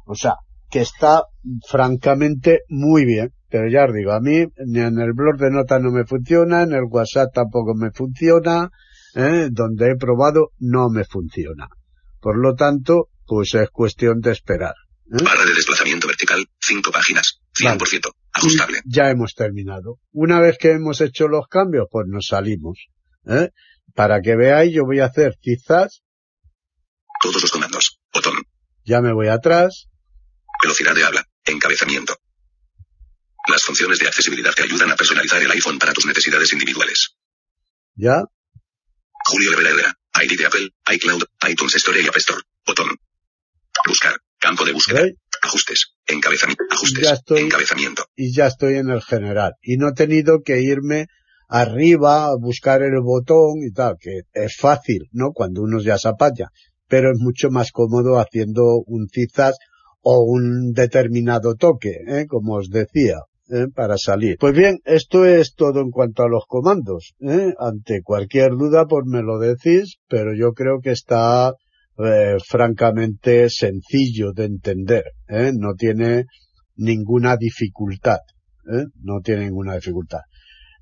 O 0.06 0.14
sea, 0.14 0.34
que 0.70 0.80
está 0.80 1.24
francamente 1.68 2.60
muy 2.68 3.04
bien. 3.04 3.32
Pero 3.50 3.68
ya 3.68 3.84
os 3.84 3.94
digo, 3.94 4.12
a 4.12 4.20
mí 4.20 4.46
ni 4.66 4.80
en 4.80 4.98
el 5.00 5.12
blog 5.12 5.36
de 5.36 5.50
notas 5.50 5.82
no 5.82 5.90
me 5.90 6.06
funciona, 6.06 6.62
en 6.62 6.72
el 6.72 6.84
WhatsApp 6.88 7.30
tampoco 7.34 7.74
me 7.74 7.90
funciona, 7.90 8.70
¿eh? 9.16 9.48
donde 9.50 9.90
he 9.90 9.96
probado 9.96 10.52
no 10.60 10.88
me 10.88 11.04
funciona. 11.04 11.66
Por 12.20 12.38
lo 12.38 12.54
tanto, 12.54 13.08
pues 13.26 13.54
es 13.54 13.68
cuestión 13.70 14.20
de 14.20 14.30
esperar. 14.30 14.74
¿Eh? 15.10 15.22
Barra 15.22 15.44
de 15.44 15.54
desplazamiento 15.54 16.06
vertical, 16.06 16.46
5 16.60 16.90
páginas, 16.90 17.40
100%, 17.58 18.12
ajustable. 18.32 18.80
ya 18.84 19.10
hemos 19.10 19.34
terminado. 19.34 19.98
Una 20.12 20.40
vez 20.40 20.56
que 20.58 20.70
hemos 20.72 21.00
hecho 21.00 21.28
los 21.28 21.46
cambios, 21.48 21.86
pues 21.90 22.06
nos 22.08 22.26
salimos. 22.26 22.88
¿eh? 23.26 23.50
Para 23.94 24.20
que 24.20 24.36
veáis, 24.36 24.72
yo 24.72 24.84
voy 24.84 25.00
a 25.00 25.06
hacer 25.06 25.36
quizás... 25.40 26.02
Todos 27.22 27.42
los 27.42 27.50
comandos. 27.50 28.00
Botón. 28.14 28.34
Ya 28.84 29.00
me 29.00 29.12
voy 29.12 29.28
atrás. 29.28 29.88
Velocidad 30.62 30.94
de 30.94 31.04
habla. 31.04 31.26
Encabezamiento. 31.44 32.16
Las 33.48 33.62
funciones 33.62 33.98
de 33.98 34.06
accesibilidad 34.06 34.54
que 34.54 34.62
ayudan 34.62 34.90
a 34.90 34.96
personalizar 34.96 35.42
el 35.42 35.50
iPhone 35.50 35.78
para 35.78 35.92
tus 35.92 36.06
necesidades 36.06 36.52
individuales. 36.52 37.16
¿Ya? 37.94 38.22
Julio 39.24 39.52
Herrera, 39.52 39.94
ID 40.22 40.38
de 40.38 40.46
Apple, 40.46 40.70
iCloud, 40.94 41.24
iTunes 41.48 41.74
Store 41.74 42.00
y 42.00 42.06
App 42.06 42.16
Store. 42.16 42.42
Botón. 42.64 42.96
Buscar. 43.86 44.16
Campo 44.40 44.64
de 44.64 44.72
búsqueda. 44.72 45.02
Ajustes. 45.42 45.92
Encabezamiento. 46.06 46.64
Ajustes. 46.70 47.04
Ya 47.04 47.12
estoy, 47.12 47.40
encabezamiento. 47.42 48.04
Y 48.16 48.34
ya 48.34 48.46
estoy 48.46 48.76
en 48.76 48.90
el 48.90 49.02
general. 49.02 49.52
Y 49.62 49.76
no 49.76 49.88
he 49.88 49.92
tenido 49.92 50.40
que 50.42 50.62
irme 50.62 51.06
arriba 51.48 52.26
a 52.26 52.36
buscar 52.38 52.82
el 52.82 53.00
botón 53.02 53.62
y 53.62 53.72
tal, 53.72 53.96
que 54.00 54.22
es 54.32 54.56
fácil, 54.56 55.08
¿no? 55.12 55.32
Cuando 55.32 55.62
uno 55.62 55.80
ya 55.80 55.98
se 55.98 56.08
apaña. 56.08 56.48
Pero 56.88 57.10
es 57.12 57.18
mucho 57.20 57.50
más 57.50 57.70
cómodo 57.70 58.18
haciendo 58.18 58.82
un 58.86 59.08
cizas 59.08 59.56
o 60.00 60.20
un 60.24 60.72
determinado 60.72 61.54
toque, 61.54 61.98
¿eh? 62.06 62.26
como 62.26 62.54
os 62.54 62.70
decía. 62.70 63.18
¿eh? 63.50 63.66
para 63.74 63.96
salir. 63.98 64.36
Pues 64.38 64.54
bien, 64.54 64.78
esto 64.84 65.26
es 65.26 65.54
todo 65.54 65.80
en 65.80 65.90
cuanto 65.90 66.22
a 66.22 66.28
los 66.28 66.44
comandos. 66.46 67.14
¿eh? 67.20 67.52
Ante 67.58 68.00
cualquier 68.02 68.52
duda, 68.52 68.86
pues 68.86 69.04
me 69.06 69.22
lo 69.22 69.38
decís, 69.38 69.96
pero 70.08 70.32
yo 70.34 70.52
creo 70.52 70.80
que 70.80 70.92
está 70.92 71.52
eh, 72.04 72.36
francamente 72.46 73.48
sencillo 73.50 74.32
de 74.32 74.44
entender. 74.44 75.04
¿eh? 75.28 75.52
No 75.56 75.74
tiene 75.74 76.24
ninguna 76.76 77.36
dificultad. 77.36 78.18
¿eh? 78.72 78.84
No 79.02 79.20
tiene 79.22 79.44
ninguna 79.44 79.74
dificultad. 79.74 80.20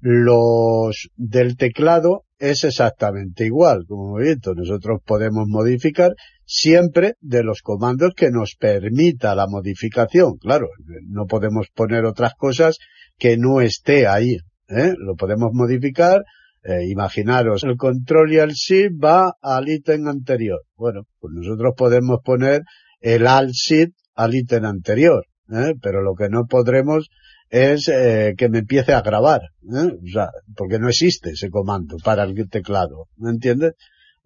Los 0.01 1.11
del 1.17 1.57
teclado 1.57 2.25
es 2.39 2.63
exactamente 2.63 3.47
igual, 3.47 3.85
como 3.89 4.21
he 4.21 4.35
visto. 4.35 4.55
Nosotros 4.55 5.01
podemos 5.05 5.47
modificar 5.49 6.15
siempre 6.45 7.15
de 7.21 7.43
los 7.43 7.63
comandos 7.63 8.15
que 8.17 8.31
nos 8.31 8.55
permita 8.55 9.35
la 9.35 9.47
modificación. 9.49 10.37
Claro, 10.39 10.69
no 11.09 11.27
podemos 11.27 11.67
poner 11.75 12.05
otras 12.05 12.35
cosas 12.35 12.79
que 13.19 13.37
no 13.37 13.61
esté 13.61 14.07
ahí. 14.07 14.37
¿eh? 14.69 14.95
Lo 14.99 15.17
podemos 15.17 15.51
modificar. 15.53 16.23
Eh, 16.63 16.89
imaginaros, 16.89 17.65
el 17.65 17.77
control 17.77 18.33
y 18.33 18.39
el 18.39 18.51
shift 18.51 18.97
va 19.03 19.35
al 19.41 19.69
ítem 19.69 20.09
anterior. 20.09 20.63
Bueno, 20.77 21.03
pues 21.21 21.33
nosotros 21.35 21.75
podemos 21.77 22.19
poner 22.25 22.63
el 23.01 23.27
alt 23.27 23.53
shift 23.53 23.93
al 24.15 24.35
ítem 24.35 24.65
anterior. 24.65 25.25
¿eh? 25.53 25.75
Pero 25.81 26.03
lo 26.03 26.15
que 26.15 26.29
no 26.29 26.47
podremos 26.47 27.09
es 27.49 27.89
eh, 27.89 28.35
que 28.37 28.49
me 28.49 28.59
empiece 28.59 28.93
a 28.93 29.01
grabar, 29.01 29.41
o 29.63 30.13
sea, 30.13 30.29
porque 30.55 30.79
no 30.79 30.89
existe 30.89 31.31
ese 31.31 31.49
comando 31.49 31.97
para 32.05 32.25
el 32.25 32.35
teclado, 32.51 33.07
¿me 33.17 33.31
entiendes? 33.31 33.73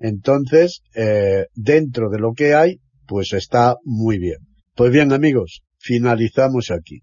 Entonces, 0.01 0.83
dentro 1.55 2.11
de 2.11 2.19
lo 2.19 2.33
que 2.33 2.55
hay, 2.55 2.81
pues 3.07 3.33
está 3.33 3.77
muy 3.85 4.19
bien. 4.19 4.39
Pues 4.75 4.91
bien 4.91 5.13
amigos, 5.13 5.61
finalizamos 5.79 6.73
aquí. 6.73 7.03